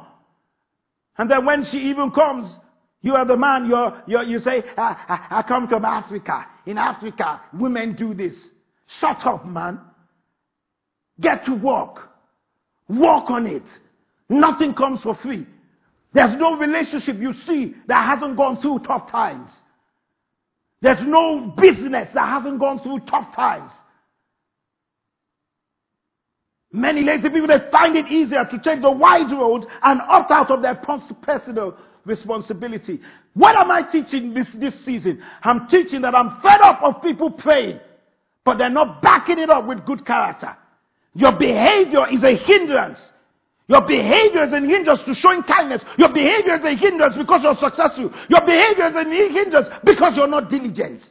And 1.18 1.30
then 1.30 1.44
when 1.44 1.64
she 1.64 1.78
even 1.90 2.10
comes, 2.10 2.58
you 3.00 3.14
are 3.14 3.24
the 3.24 3.36
man, 3.36 3.66
you're, 3.68 4.02
you're, 4.06 4.22
you 4.22 4.38
say, 4.38 4.62
I, 4.76 4.96
I, 5.08 5.38
I 5.38 5.42
come 5.42 5.66
from 5.68 5.84
Africa. 5.84 6.46
In 6.66 6.78
Africa, 6.78 7.40
women 7.52 7.94
do 7.94 8.14
this. 8.14 8.50
Shut 8.86 9.26
up, 9.26 9.44
man. 9.44 9.80
Get 11.20 11.44
to 11.46 11.54
work. 11.54 12.08
Work 12.88 13.30
on 13.30 13.46
it. 13.46 13.64
Nothing 14.28 14.72
comes 14.74 15.02
for 15.02 15.14
free. 15.16 15.46
There's 16.12 16.38
no 16.38 16.56
relationship 16.56 17.18
you 17.18 17.32
see 17.32 17.74
that 17.86 18.04
hasn't 18.04 18.36
gone 18.36 18.58
through 18.58 18.80
tough 18.80 19.10
times. 19.10 19.50
There's 20.80 21.00
no 21.06 21.54
business 21.56 22.10
that 22.12 22.28
hasn't 22.28 22.58
gone 22.58 22.80
through 22.80 23.00
tough 23.00 23.34
times. 23.34 23.72
Many 26.72 27.02
lazy 27.02 27.28
people, 27.28 27.46
they 27.46 27.60
find 27.70 27.96
it 27.96 28.08
easier 28.08 28.44
to 28.44 28.58
take 28.58 28.80
the 28.80 28.90
wide 28.90 29.30
road 29.30 29.66
and 29.82 30.00
opt 30.02 30.30
out 30.30 30.50
of 30.50 30.62
their 30.62 30.74
personal 30.74 31.76
responsibility. 32.04 33.00
What 33.34 33.56
am 33.56 33.70
I 33.70 33.82
teaching 33.82 34.34
this, 34.34 34.52
this 34.54 34.84
season? 34.84 35.22
I'm 35.42 35.68
teaching 35.68 36.00
that 36.02 36.14
I'm 36.14 36.40
fed 36.40 36.60
up 36.60 36.82
of 36.82 37.02
people 37.02 37.30
praying, 37.30 37.78
but 38.44 38.58
they're 38.58 38.70
not 38.70 39.02
backing 39.02 39.38
it 39.38 39.50
up 39.50 39.66
with 39.66 39.84
good 39.84 40.04
character. 40.04 40.56
Your 41.14 41.32
behavior 41.32 42.06
is 42.10 42.24
a 42.24 42.34
hindrance. 42.34 43.11
Your 43.72 43.80
behavior 43.80 44.44
is 44.44 44.52
a 44.52 44.60
hindrance 44.60 45.00
to 45.06 45.14
showing 45.14 45.42
kindness. 45.44 45.82
Your 45.96 46.12
behavior 46.12 46.56
is 46.56 46.64
a 46.64 46.76
hindrance 46.76 47.16
because 47.16 47.42
you're 47.42 47.54
successful. 47.54 48.12
Your 48.28 48.42
behavior 48.42 48.84
is 48.88 48.94
a 48.94 49.04
hindrance 49.04 49.68
because 49.82 50.14
you're 50.14 50.28
not 50.28 50.50
diligent. 50.50 51.02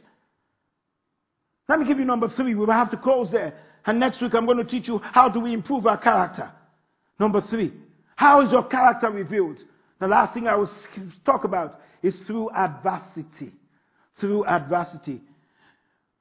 Let 1.68 1.80
me 1.80 1.86
give 1.88 1.98
you 1.98 2.04
number 2.04 2.28
three. 2.28 2.54
We 2.54 2.64
will 2.64 2.72
have 2.72 2.88
to 2.92 2.96
close 2.96 3.32
there. 3.32 3.52
And 3.84 3.98
next 3.98 4.22
week 4.22 4.32
I'm 4.34 4.46
going 4.46 4.58
to 4.58 4.64
teach 4.64 4.86
you 4.86 5.00
how 5.02 5.28
do 5.28 5.40
we 5.40 5.52
improve 5.52 5.88
our 5.88 5.98
character. 5.98 6.52
Number 7.18 7.40
three. 7.40 7.72
How 8.14 8.42
is 8.42 8.52
your 8.52 8.62
character 8.62 9.10
revealed? 9.10 9.58
The 9.98 10.06
last 10.06 10.32
thing 10.32 10.46
I 10.46 10.54
will 10.54 10.70
talk 11.26 11.42
about 11.42 11.80
is 12.00 12.16
through 12.28 12.52
adversity. 12.52 13.50
Through 14.20 14.46
adversity. 14.46 15.20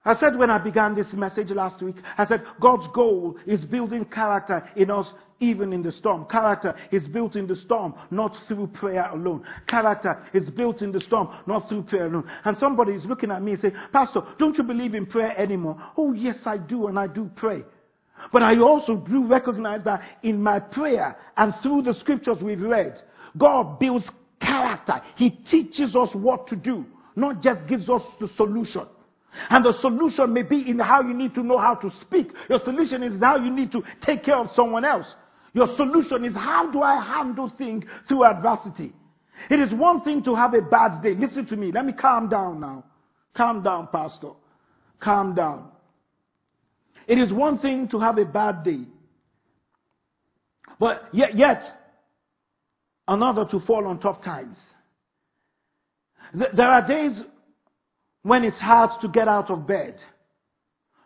I 0.03 0.15
said 0.15 0.35
when 0.35 0.49
I 0.49 0.57
began 0.57 0.95
this 0.95 1.13
message 1.13 1.51
last 1.51 1.81
week, 1.81 1.97
I 2.17 2.25
said 2.25 2.43
God's 2.59 2.87
goal 2.87 3.37
is 3.45 3.65
building 3.65 4.05
character 4.05 4.67
in 4.75 4.89
us 4.89 5.13
even 5.39 5.73
in 5.73 5.83
the 5.83 5.91
storm. 5.91 6.25
Character 6.25 6.75
is 6.91 7.07
built 7.07 7.35
in 7.35 7.45
the 7.45 7.55
storm, 7.55 7.93
not 8.09 8.35
through 8.47 8.67
prayer 8.67 9.09
alone. 9.11 9.43
Character 9.67 10.23
is 10.33 10.49
built 10.49 10.81
in 10.81 10.91
the 10.91 10.99
storm, 10.99 11.29
not 11.45 11.69
through 11.69 11.83
prayer 11.83 12.07
alone. 12.07 12.27
And 12.45 12.57
somebody 12.57 12.93
is 12.93 13.05
looking 13.05 13.29
at 13.29 13.43
me 13.43 13.51
and 13.51 13.61
saying, 13.61 13.75
Pastor, 13.93 14.23
don't 14.39 14.57
you 14.57 14.63
believe 14.63 14.95
in 14.95 15.05
prayer 15.05 15.37
anymore? 15.37 15.77
Oh, 15.95 16.13
yes, 16.13 16.47
I 16.47 16.57
do, 16.57 16.87
and 16.87 16.97
I 16.97 17.05
do 17.05 17.29
pray. 17.35 17.63
But 18.31 18.43
I 18.43 18.57
also 18.59 18.97
do 18.97 19.25
recognize 19.25 19.83
that 19.83 20.01
in 20.23 20.41
my 20.41 20.59
prayer 20.59 21.17
and 21.37 21.53
through 21.61 21.83
the 21.83 21.93
scriptures 21.93 22.37
we've 22.41 22.61
read, 22.61 23.01
God 23.37 23.79
builds 23.79 24.09
character. 24.39 25.01
He 25.15 25.29
teaches 25.29 25.95
us 25.95 26.13
what 26.13 26.47
to 26.47 26.55
do, 26.55 26.85
not 27.15 27.41
just 27.41 27.67
gives 27.67 27.89
us 27.89 28.03
the 28.19 28.27
solution. 28.29 28.87
And 29.49 29.63
the 29.63 29.73
solution 29.73 30.33
may 30.33 30.43
be 30.43 30.69
in 30.69 30.79
how 30.79 31.01
you 31.01 31.13
need 31.13 31.33
to 31.35 31.43
know 31.43 31.57
how 31.57 31.75
to 31.75 31.89
speak. 31.99 32.31
Your 32.49 32.59
solution 32.59 33.03
is 33.03 33.19
how 33.21 33.37
you 33.37 33.49
need 33.49 33.71
to 33.71 33.83
take 34.01 34.23
care 34.23 34.35
of 34.35 34.51
someone 34.51 34.83
else. 34.83 35.15
Your 35.53 35.67
solution 35.75 36.25
is 36.25 36.33
how 36.33 36.71
do 36.71 36.81
I 36.81 37.01
handle 37.01 37.49
things 37.49 37.85
through 38.07 38.25
adversity? 38.25 38.93
It 39.49 39.59
is 39.59 39.73
one 39.73 40.01
thing 40.01 40.23
to 40.23 40.35
have 40.35 40.53
a 40.53 40.61
bad 40.61 41.01
day. 41.01 41.15
Listen 41.15 41.45
to 41.47 41.55
me. 41.55 41.71
Let 41.71 41.85
me 41.85 41.93
calm 41.93 42.29
down 42.29 42.59
now. 42.59 42.83
Calm 43.33 43.63
down, 43.63 43.87
Pastor. 43.91 44.31
Calm 44.99 45.33
down. 45.33 45.71
It 47.07 47.17
is 47.17 47.33
one 47.33 47.57
thing 47.57 47.87
to 47.89 47.99
have 47.99 48.17
a 48.17 48.25
bad 48.25 48.63
day. 48.63 48.81
But 50.79 51.07
yet, 51.11 51.35
yet 51.35 51.63
another 53.07 53.45
to 53.45 53.59
fall 53.59 53.87
on 53.87 53.99
tough 53.99 54.21
times. 54.21 54.59
There 56.33 56.67
are 56.67 56.85
days 56.85 57.23
when 58.23 58.43
it's 58.43 58.60
hard 58.60 58.91
to 59.01 59.07
get 59.07 59.27
out 59.27 59.49
of 59.49 59.67
bed, 59.67 60.01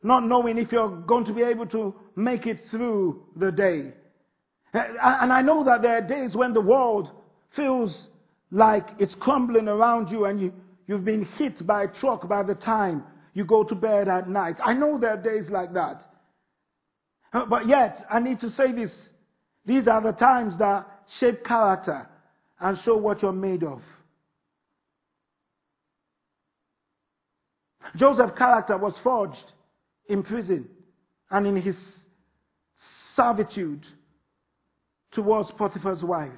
not 0.04 0.26
knowing 0.26 0.58
if 0.58 0.72
you're 0.72 0.90
going 0.90 1.26
to 1.26 1.34
be 1.34 1.42
able 1.42 1.66
to 1.68 1.96
make 2.16 2.46
it 2.46 2.60
through 2.70 3.24
the 3.36 3.52
day. 3.52 3.94
And 4.74 5.32
I 5.32 5.42
know 5.42 5.64
that 5.64 5.82
there 5.82 5.98
are 5.98 6.08
days 6.08 6.36
when 6.36 6.54
the 6.54 6.62
world 6.62 7.12
feels 7.56 8.10
like 8.52 8.90
it's 9.00 9.16
crumbling 9.16 9.68
around 9.68 10.12
you 10.12 10.26
and 10.26 10.40
you, 10.40 10.54
you've 10.88 11.06
been 11.06 11.26
hit 11.38 11.66
by 11.66 11.84
a 11.84 11.88
truck 11.88 12.28
by 12.28 12.44
the 12.44 12.56
time 12.56 13.04
you 13.34 13.46
go 13.46 13.64
to 13.64 13.76
bed 13.76 14.08
at 14.08 14.30
night. 14.30 14.58
I 14.64 14.74
know 14.74 14.98
there 14.98 15.12
are 15.12 15.22
days 15.22 15.50
like 15.50 15.74
that. 15.74 16.04
But 17.50 17.68
yet, 17.68 18.06
I 18.10 18.20
need 18.20 18.40
to 18.42 18.50
say 18.50 18.72
this. 18.72 18.94
These 19.66 19.88
are 19.88 20.02
the 20.02 20.14
times 20.14 20.58
that 20.58 20.88
shape 21.20 21.44
character 21.44 22.08
and 22.60 22.78
show 22.80 22.98
what 22.98 23.22
you're 23.22 23.34
made 23.34 23.64
of. 23.64 23.82
Joseph's 27.96 28.38
character 28.38 28.78
was 28.78 28.98
forged 29.04 29.54
in 30.08 30.24
prison 30.24 30.68
and 31.32 31.48
in 31.48 31.56
his 31.56 31.78
servitude 33.16 33.86
towards 35.12 35.52
Potiphar's 35.52 36.04
wife. 36.04 36.32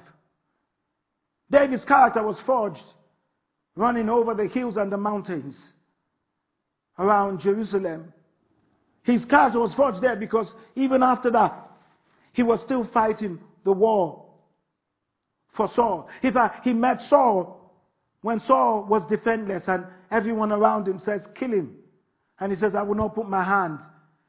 David's 1.50 1.84
character 1.84 2.22
was 2.22 2.38
forged 2.46 2.84
running 3.74 4.08
over 4.08 4.34
the 4.34 4.46
hills 4.46 4.76
and 4.76 4.92
the 4.92 4.96
mountains 4.96 5.58
around 6.98 7.40
Jerusalem. 7.40 8.12
His 9.02 9.24
character 9.24 9.60
was 9.60 9.74
forged 9.74 10.00
there 10.00 10.16
because 10.16 10.52
even 10.74 11.02
after 11.02 11.30
that, 11.30 11.70
he 12.32 12.42
was 12.42 12.60
still 12.60 12.84
fighting 12.92 13.40
the 13.64 13.72
war 13.72 14.24
for 15.56 15.68
Saul. 15.68 16.08
In 16.22 16.32
fact, 16.32 16.64
he 16.64 16.72
met 16.72 17.00
Saul 17.02 17.57
when 18.28 18.40
Saul 18.40 18.84
was 18.84 19.08
defenseless 19.08 19.62
and 19.68 19.86
everyone 20.10 20.52
around 20.52 20.86
him 20.86 20.98
says, 20.98 21.22
kill 21.34 21.50
him. 21.50 21.74
And 22.38 22.52
he 22.52 22.58
says, 22.58 22.74
I 22.74 22.82
will 22.82 22.94
not 22.94 23.14
put 23.14 23.26
my 23.26 23.42
hand 23.42 23.78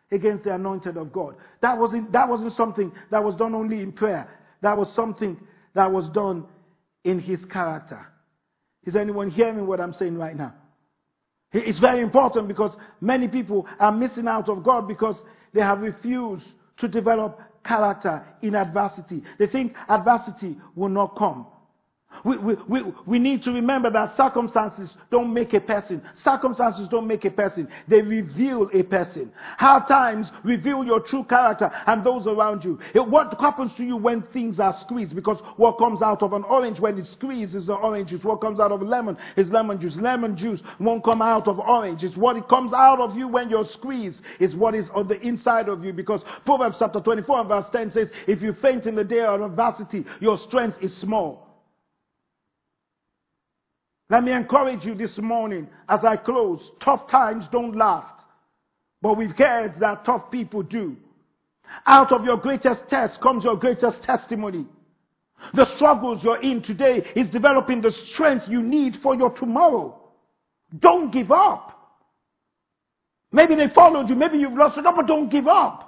against 0.10 0.46
the 0.46 0.56
anointed 0.56 0.96
of 0.96 1.12
God. 1.12 1.36
That 1.62 1.78
wasn't, 1.78 2.14
that 2.14 2.30
wasn't 2.30 2.54
something 2.54 2.94
that 3.12 3.22
was 3.22 3.36
done 3.36 3.54
only 3.54 3.82
in 3.82 3.92
prayer. 3.92 4.30
That 4.62 4.78
was 4.78 4.90
something 4.96 5.38
that 5.76 5.92
was 5.92 6.10
done 6.12 6.46
in 7.04 7.20
his 7.20 7.44
character. 7.44 8.08
Is 8.86 8.96
anyone 8.96 9.30
hearing 9.30 9.68
what 9.68 9.82
I'm 9.82 9.92
saying 9.92 10.18
right 10.18 10.38
now? 10.38 10.54
It's 11.52 11.80
very 11.80 12.00
important 12.00 12.48
because 12.48 12.78
many 13.02 13.28
people 13.28 13.68
are 13.82 13.92
missing 13.92 14.30
out 14.30 14.48
of 14.48 14.64
God 14.64 14.88
because 14.88 15.18
they 15.54 15.60
have 15.60 15.82
refused 15.82 16.46
to 16.78 16.88
develop 16.88 17.38
character 17.66 18.26
in 18.42 18.56
adversity. 18.56 19.24
They 19.38 19.48
think 19.48 19.74
adversity 19.90 20.58
will 20.74 20.88
not 20.88 21.18
come. 21.18 21.48
We, 22.26 22.38
we, 22.38 22.56
we, 22.68 22.82
we 23.06 23.20
need 23.20 23.44
to 23.44 23.52
remember 23.52 23.90
that 23.92 24.18
circumstances 24.18 24.96
don't 25.10 25.34
make 25.34 25.54
a 25.54 25.62
person. 25.62 26.02
Circumstances 26.16 26.88
don't 26.90 27.08
make 27.08 27.24
a 27.24 27.32
person. 27.32 27.70
They 27.88 28.02
reveal 28.02 28.70
a 28.74 28.84
person. 28.84 29.32
Hard 29.58 29.88
times 29.88 30.32
reveal 30.44 30.84
your 30.84 31.00
true 31.00 31.24
character 31.24 31.72
and 31.88 32.04
those 32.04 32.28
around 32.28 32.66
you. 32.66 32.80
It, 32.94 33.08
what 33.08 33.40
happens 33.40 33.74
to 33.76 33.84
you 33.86 33.96
when 33.96 34.22
things 34.22 34.60
are 34.60 34.78
squeezed? 34.82 35.16
Because 35.16 35.40
what 35.56 35.78
comes 35.78 36.02
out 36.02 36.22
of 36.22 36.34
an 36.34 36.44
orange 36.44 36.80
when 36.80 36.98
it's 36.98 37.10
squeezed 37.10 37.56
is 37.56 37.68
the 37.68 37.76
orange 37.76 38.10
juice. 38.10 38.24
What 38.24 38.42
comes 38.42 38.60
out 38.60 38.72
of 38.72 38.82
a 38.82 38.86
lemon 38.86 39.18
is 39.38 39.50
lemon 39.50 39.80
juice. 39.80 39.96
Lemon 39.96 40.36
juice 40.36 40.62
won't 40.80 41.04
come 41.04 41.22
out 41.22 41.48
of 41.48 41.60
orange. 41.60 42.04
It's 42.04 42.18
what 42.18 42.36
it 42.36 42.50
comes 42.50 42.74
out 42.74 43.00
of 43.00 43.18
you 43.18 43.28
when 43.28 43.50
you're 43.50 43.68
squeezed 43.68 44.22
is 44.40 44.56
what 44.56 44.76
is 44.76 44.90
on 44.90 45.08
the 45.08 45.20
inside 45.22 45.70
of 45.70 45.86
you. 45.86 45.94
Because 45.94 46.24
Proverbs 46.44 46.80
chapter 46.80 47.00
24 47.00 47.40
and 47.40 47.50
verse 47.50 47.70
10 47.72 47.92
says, 47.92 48.10
if 48.28 48.42
you 48.42 48.54
faint 48.54 48.88
in 48.88 48.96
the 48.96 49.04
day 49.04 49.22
of 49.22 49.42
adversity, 49.42 50.06
your 50.20 50.38
strength 50.38 50.78
is 50.82 50.96
small. 50.96 51.49
Let 54.10 54.24
me 54.24 54.32
encourage 54.32 54.86
you 54.86 54.96
this 54.96 55.18
morning 55.20 55.68
as 55.88 56.04
I 56.04 56.18
close. 56.18 56.72
Tough 56.82 57.08
times 57.08 57.46
don't 57.52 57.76
last, 57.76 58.26
but 59.02 59.18
we've 59.18 59.36
heard 59.38 59.80
that 59.80 60.04
tough 60.04 60.32
people 60.32 60.64
do. 60.64 60.98
Out 61.86 62.12
of 62.12 62.26
your 62.26 62.38
greatest 62.38 62.88
test 62.90 63.22
comes 63.22 63.44
your 63.44 63.56
greatest 63.56 64.02
testimony. 64.02 64.66
The 65.54 65.74
struggles 65.76 66.24
you're 66.24 66.42
in 66.42 66.64
today 66.64 67.08
is 67.16 67.28
developing 67.28 67.82
the 67.82 67.92
strength 67.92 68.46
you 68.48 68.64
need 68.64 68.98
for 69.04 69.16
your 69.16 69.30
tomorrow. 69.30 69.96
Don't 70.80 71.12
give 71.12 71.32
up. 71.32 71.76
Maybe 73.32 73.54
they 73.54 73.68
followed 73.70 74.10
you, 74.10 74.16
maybe 74.16 74.40
you've 74.40 74.58
lost 74.58 74.80
it 74.80 74.88
up, 74.88 74.96
but 74.96 75.06
don't 75.06 75.30
give 75.30 75.48
up. 75.48 75.86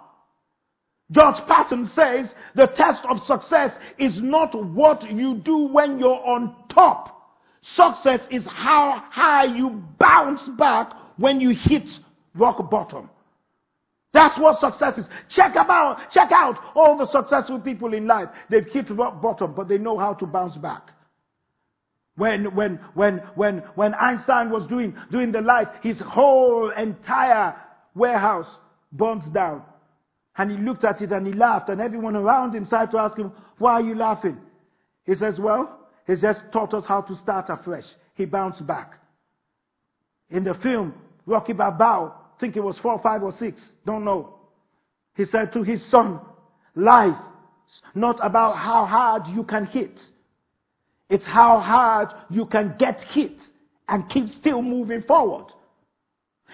George 1.10 1.44
Patton 1.48 1.88
says 1.88 2.34
the 2.54 2.68
test 2.68 3.04
of 3.10 3.24
success 3.24 3.76
is 3.98 4.22
not 4.22 4.54
what 4.54 5.10
you 5.12 5.36
do 5.36 5.66
when 5.66 5.98
you're 5.98 6.24
on 6.24 6.56
top 6.70 7.21
Success 7.62 8.22
is 8.30 8.46
how 8.46 9.04
high 9.12 9.46
you 9.46 9.84
bounce 10.00 10.48
back 10.50 10.94
when 11.18 11.40
you 11.40 11.52
hit 11.52 11.90
rock 12.34 12.70
bottom. 12.70 13.10
That's 14.14 14.38
what 14.38 14.60
success 14.60 14.98
is. 14.98 15.10
Check 15.30 15.56
about, 15.56 16.12
check 16.12 16.32
out 16.32 16.60
all 16.76 16.98
the 16.98 17.08
successful 17.08 17.60
people 17.60 17.94
in 17.94 18.08
life. 18.08 18.30
They've 18.50 18.66
hit 18.66 18.90
rock 18.90 19.22
bottom, 19.22 19.54
but 19.54 19.68
they 19.70 19.78
know 19.78 19.98
how 19.98 20.14
to 20.16 20.26
bounce 20.26 20.58
back. 20.58 20.92
When, 22.16 22.54
when, 22.56 22.80
when, 22.94 23.18
when, 23.36 23.60
when 23.76 23.94
Einstein 23.96 24.50
was 24.50 24.68
doing, 24.68 24.96
doing 25.12 25.32
the 25.32 25.42
light, 25.42 25.70
his 25.82 26.00
whole 26.00 26.72
entire 26.72 27.56
warehouse 27.96 28.48
burnt 28.92 29.32
down. 29.34 29.64
And 30.38 30.52
he 30.52 30.58
looked 30.58 30.84
at 30.84 31.02
it 31.02 31.12
and 31.12 31.26
he 31.26 31.34
laughed, 31.34 31.70
and 31.70 31.80
everyone 31.80 32.16
around 32.16 32.56
him 32.56 32.66
started 32.66 32.92
to 32.92 32.98
ask 32.98 33.18
him, 33.18 33.32
Why 33.60 33.74
are 33.74 33.82
you 33.82 33.96
laughing? 33.96 34.38
He 35.06 35.16
says, 35.16 35.40
Well, 35.40 35.81
he 36.08 36.16
just 36.16 36.44
taught 36.52 36.74
us 36.74 36.86
how 36.86 37.02
to 37.02 37.16
start 37.16 37.46
afresh. 37.50 37.86
He 38.16 38.26
bounced 38.26 38.66
back. 38.66 38.96
In 40.30 40.44
the 40.44 40.54
film, 40.56 40.94
Rocky 41.26 41.54
Balboa, 41.54 42.14
think 42.42 42.58
it 42.58 42.64
was 42.64 42.78
four, 42.80 43.00
five, 43.00 43.24
or 43.24 43.32
six, 43.34 43.62
don't 43.86 44.04
know. 44.04 44.36
He 45.16 45.26
said 45.26 45.54
to 45.54 45.64
his 45.64 45.86
son, 45.86 46.20
Life, 46.76 47.18
not 47.94 48.20
about 48.22 48.58
how 48.58 48.86
hard 48.86 49.28
you 49.28 49.44
can 49.44 49.66
hit. 49.66 50.02
It's 51.10 51.26
how 51.26 51.60
hard 51.60 52.10
you 52.30 52.46
can 52.46 52.76
get 52.80 53.02
hit 53.02 53.38
and 53.88 54.10
keep 54.10 54.30
still 54.30 54.62
moving 54.62 55.04
forward. 55.04 55.54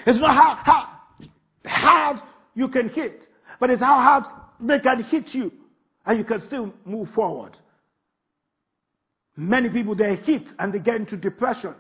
It's 0.06 0.20
not 0.20 0.36
how, 0.36 0.60
how 0.64 0.90
hard 1.66 2.22
you 2.56 2.68
can 2.68 2.90
hit, 2.90 3.28
but 3.60 3.70
it's 3.70 3.82
how 3.82 4.02
hard 4.02 4.26
they 4.60 4.80
can 4.80 5.04
hit 5.04 5.34
you 5.34 5.52
and 6.06 6.18
you 6.18 6.26
can 6.26 6.40
still 6.40 6.74
move 6.86 7.10
forward. 7.12 7.56
Many 9.38 9.70
people, 9.70 9.94
they 9.94 10.16
hit 10.16 10.48
and 10.58 10.74
they 10.74 10.80
get 10.80 10.96
into 10.96 11.16
depression. 11.16 11.76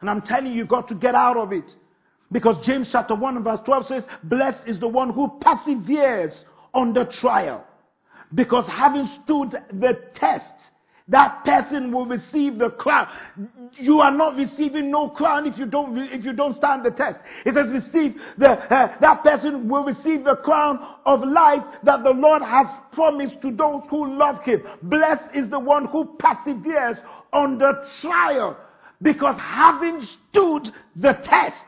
And 0.00 0.08
I'm 0.08 0.22
telling 0.22 0.46
you, 0.46 0.54
you 0.54 0.66
got 0.66 0.88
to 0.88 0.94
get 0.94 1.14
out 1.14 1.36
of 1.36 1.52
it. 1.52 1.76
Because 2.32 2.64
James 2.64 2.88
chapter 2.90 3.14
1 3.14 3.44
verse 3.44 3.60
12 3.64 3.86
says, 3.86 4.06
Blessed 4.24 4.62
is 4.66 4.80
the 4.80 4.88
one 4.88 5.10
who 5.10 5.38
perseveres 5.40 6.46
under 6.72 7.04
trial. 7.04 7.66
Because 8.34 8.66
having 8.66 9.06
stood 9.22 9.50
the 9.72 10.00
test, 10.14 10.54
that 11.08 11.44
person 11.44 11.92
will 11.92 12.06
receive 12.06 12.58
the 12.58 12.70
crown. 12.70 13.08
You 13.74 14.00
are 14.00 14.10
not 14.10 14.36
receiving 14.36 14.90
no 14.90 15.08
crown 15.08 15.46
if 15.46 15.58
you 15.58 15.66
don't 15.66 15.98
if 15.98 16.24
you 16.24 16.32
don't 16.32 16.54
stand 16.54 16.84
the 16.84 16.90
test. 16.90 17.18
It 17.44 17.54
says 17.54 17.70
receive 17.70 18.20
the 18.38 18.50
uh, 18.50 18.98
that 19.00 19.22
person 19.22 19.68
will 19.68 19.84
receive 19.84 20.24
the 20.24 20.36
crown 20.36 20.78
of 21.04 21.22
life 21.24 21.62
that 21.82 22.04
the 22.04 22.10
Lord 22.10 22.42
has 22.42 22.66
promised 22.92 23.42
to 23.42 23.50
those 23.50 23.82
who 23.90 24.16
love 24.16 24.42
him. 24.44 24.62
Blessed 24.82 25.34
is 25.34 25.48
the 25.50 25.58
one 25.58 25.86
who 25.86 26.16
perseveres 26.18 26.98
under 27.32 27.84
trial 28.00 28.56
because 29.00 29.38
having 29.40 30.00
stood 30.00 30.72
the 30.94 31.14
test. 31.24 31.64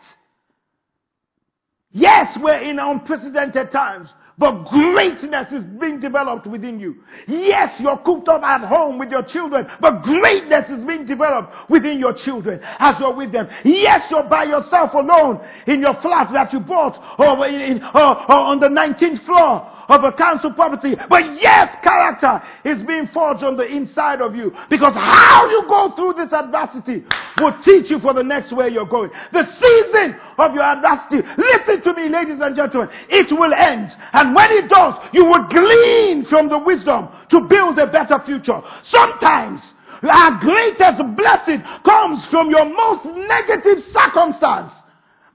Yes, 1.91 2.37
we're 2.41 2.59
in 2.59 2.79
unprecedented 2.79 3.71
times. 3.71 4.13
But 4.37 4.65
greatness 4.65 5.53
is 5.53 5.63
being 5.65 6.01
developed 6.01 6.47
within 6.49 6.81
you. 6.81 6.97
Yes, 7.29 7.79
you're 7.79 7.99
cooped 7.99 8.29
up 8.29 8.43
at 8.43 8.63
home 8.63 8.99
with 8.99 9.11
your 9.11 9.23
children, 9.23 9.69
but 9.81 10.03
greatness 10.03 10.69
is 10.71 10.83
being 10.85 11.07
developed 11.07 11.71
within 11.71 12.01
your 12.01 12.13
children 12.13 12.61
as 12.81 12.99
you're 12.99 13.15
with 13.15 13.31
them. 13.31 13.49
Yes, 13.65 14.11
you're 14.11 14.25
by 14.25 14.45
yourself 14.45 14.93
alone 14.95 15.41
in 15.69 15.81
your 15.81 15.95
flat 16.01 16.33
that 16.33 16.53
you 16.53 16.59
bought 16.59 16.99
or, 17.19 17.47
in, 17.47 17.83
or, 17.83 18.17
or 18.31 18.39
on 18.39 18.59
the 18.59 18.69
19th 18.69 19.25
floor 19.25 19.71
of 19.89 20.05
a 20.05 20.13
council 20.13 20.53
property. 20.53 20.97
But 21.09 21.41
yes, 21.41 21.77
character 21.83 22.43
is 22.65 22.83
being 22.83 23.07
forged 23.09 23.45
on 23.45 23.57
the 23.57 23.67
inside 23.67 24.21
of 24.21 24.35
you. 24.35 24.55
Because 24.71 24.95
how 24.95 25.49
you 25.49 25.63
go 25.69 25.91
through 25.95 26.15
this 26.15 26.33
adversity 26.33 27.05
will 27.39 27.57
teach 27.63 27.91
you 27.91 27.99
for 27.99 28.15
the 28.15 28.23
next 28.23 28.53
way 28.53 28.69
you're 28.69 28.87
going. 28.87 29.11
The 29.33 29.45
season 29.45 30.19
of 30.39 30.55
your 30.55 30.65
adversity, 30.65 31.27
listen 31.37 31.83
to 31.83 31.95
me, 31.95 32.09
ladies 32.09 32.41
and 32.41 32.57
gentlemen, 32.57 32.91
it 33.09 33.31
will 33.33 33.53
end. 33.53 33.95
And 34.13 34.24
when 34.33 34.51
it 34.53 34.69
does, 34.69 34.95
you 35.13 35.25
will 35.25 35.45
glean 35.49 36.25
from 36.25 36.49
the 36.49 36.59
wisdom 36.59 37.09
to 37.31 37.41
build 37.41 37.79
a 37.79 37.87
better 37.87 38.23
future. 38.25 38.63
Sometimes 38.85 39.61
our 40.03 40.39
greatest 40.39 41.17
blessing 41.17 41.63
comes 41.85 42.25
from 42.27 42.51
your 42.51 42.65
most 42.65 43.05
negative 43.07 43.83
circumstance. 43.93 44.73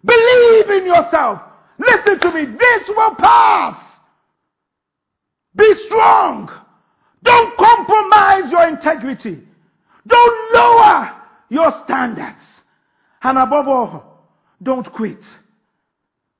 Believe 0.04 0.70
in 0.70 0.86
yourself. 0.86 1.42
Listen 1.78 2.20
to 2.20 2.32
me. 2.32 2.46
This 2.46 2.88
will 2.88 3.16
pass. 3.16 3.78
Be 5.56 5.74
strong. 5.88 6.50
Don't 7.24 7.58
compromise 7.58 8.52
your 8.52 8.68
integrity. 8.68 9.42
Don't 10.08 10.54
lower 10.54 11.16
your 11.50 11.72
standards. 11.84 12.44
And 13.22 13.38
above 13.38 13.68
all, 13.68 14.26
don't 14.62 14.90
quit. 14.94 15.24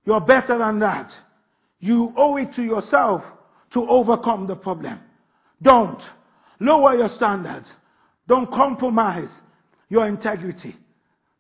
You're 0.06 0.22
better 0.22 0.58
than 0.58 0.80
that. 0.80 1.18
You 1.80 2.14
owe 2.18 2.38
it 2.38 2.54
to 2.54 2.64
yourself 2.64 3.24
to 3.72 3.88
overcome 3.88 4.48
the 4.48 4.56
problem. 4.56 5.00
Don't 5.62 6.02
lower 6.60 6.96
your 6.96 7.10
standards. 7.10 7.72
Don't 8.28 8.50
compromise 8.52 9.30
your 9.90 10.08
integrity. 10.08 10.76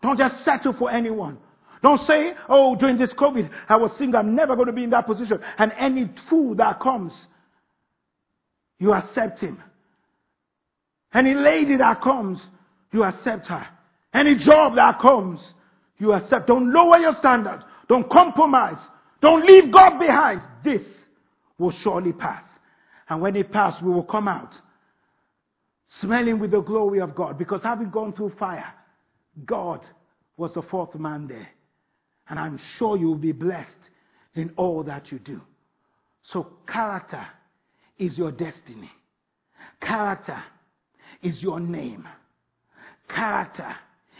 Don't 0.02 0.18
just 0.18 0.44
settle 0.44 0.74
for 0.74 0.90
anyone. 0.90 1.38
Don't 1.82 2.00
say, 2.02 2.34
oh, 2.50 2.76
during 2.76 2.98
this 2.98 3.14
COVID, 3.14 3.50
I 3.70 3.78
was 3.78 3.96
single. 3.98 4.20
I'm 4.20 4.36
never 4.36 4.56
going 4.56 4.68
to 4.68 4.74
be 4.74 4.84
in 4.84 4.90
that 4.90 5.06
position. 5.06 5.40
And 5.58 5.74
any 5.78 6.10
fool 6.30 6.56
that 6.56 6.80
comes 6.80 7.28
you 8.80 8.94
accept 8.94 9.42
him. 9.42 9.62
Any 11.14 11.34
lady 11.34 11.76
that 11.78 12.02
comes, 12.02 12.42
you 12.92 13.04
accept 13.04 13.48
her. 13.48 13.68
Any 14.14 14.36
job 14.36 14.76
that 14.76 15.00
comes, 15.00 15.54
you 15.98 16.14
accept. 16.14 16.48
Don't 16.48 16.72
lower 16.72 16.98
your 16.98 17.16
standards. 17.16 17.64
Don't 17.88 18.10
compromise. 18.10 18.78
Don't 19.22 19.45
leave 19.45 19.72
God 19.72 19.99
behind. 19.99 20.41
This 20.63 20.84
will 21.57 21.72
surely 21.72 22.13
pass. 22.13 22.43
And 23.09 23.22
when 23.22 23.36
it 23.36 23.51
passes, 23.51 23.82
we 23.82 23.91
will 23.91 24.03
come 24.03 24.28
out 24.28 24.55
smelling 25.88 26.39
with 26.39 26.51
the 26.51 26.61
glory 26.61 27.01
of 27.01 27.15
God. 27.15 27.38
Because 27.38 27.63
having 27.63 27.89
gone 27.89 28.13
through 28.13 28.34
fire, 28.38 28.74
God 29.45 29.82
was 30.38 30.53
the 30.53 30.61
fourth 30.61 30.95
man 30.95 31.28
there. 31.28 31.49
And 32.30 32.39
I'm 32.39 32.57
sure 32.78 32.95
you 32.95 33.07
will 33.07 33.15
be 33.15 33.32
blessed 33.32 33.89
in 34.36 34.53
all 34.55 34.84
that 34.84 35.11
you 35.11 35.20
do. 35.20 35.41
So, 36.22 36.47
character 36.67 37.26
is 37.97 38.17
your 38.17 38.32
destiny. 38.32 38.91
Character 39.82 40.41
is 41.22 41.41
your 41.41 41.59
name. 41.59 42.07
Character 43.07 43.76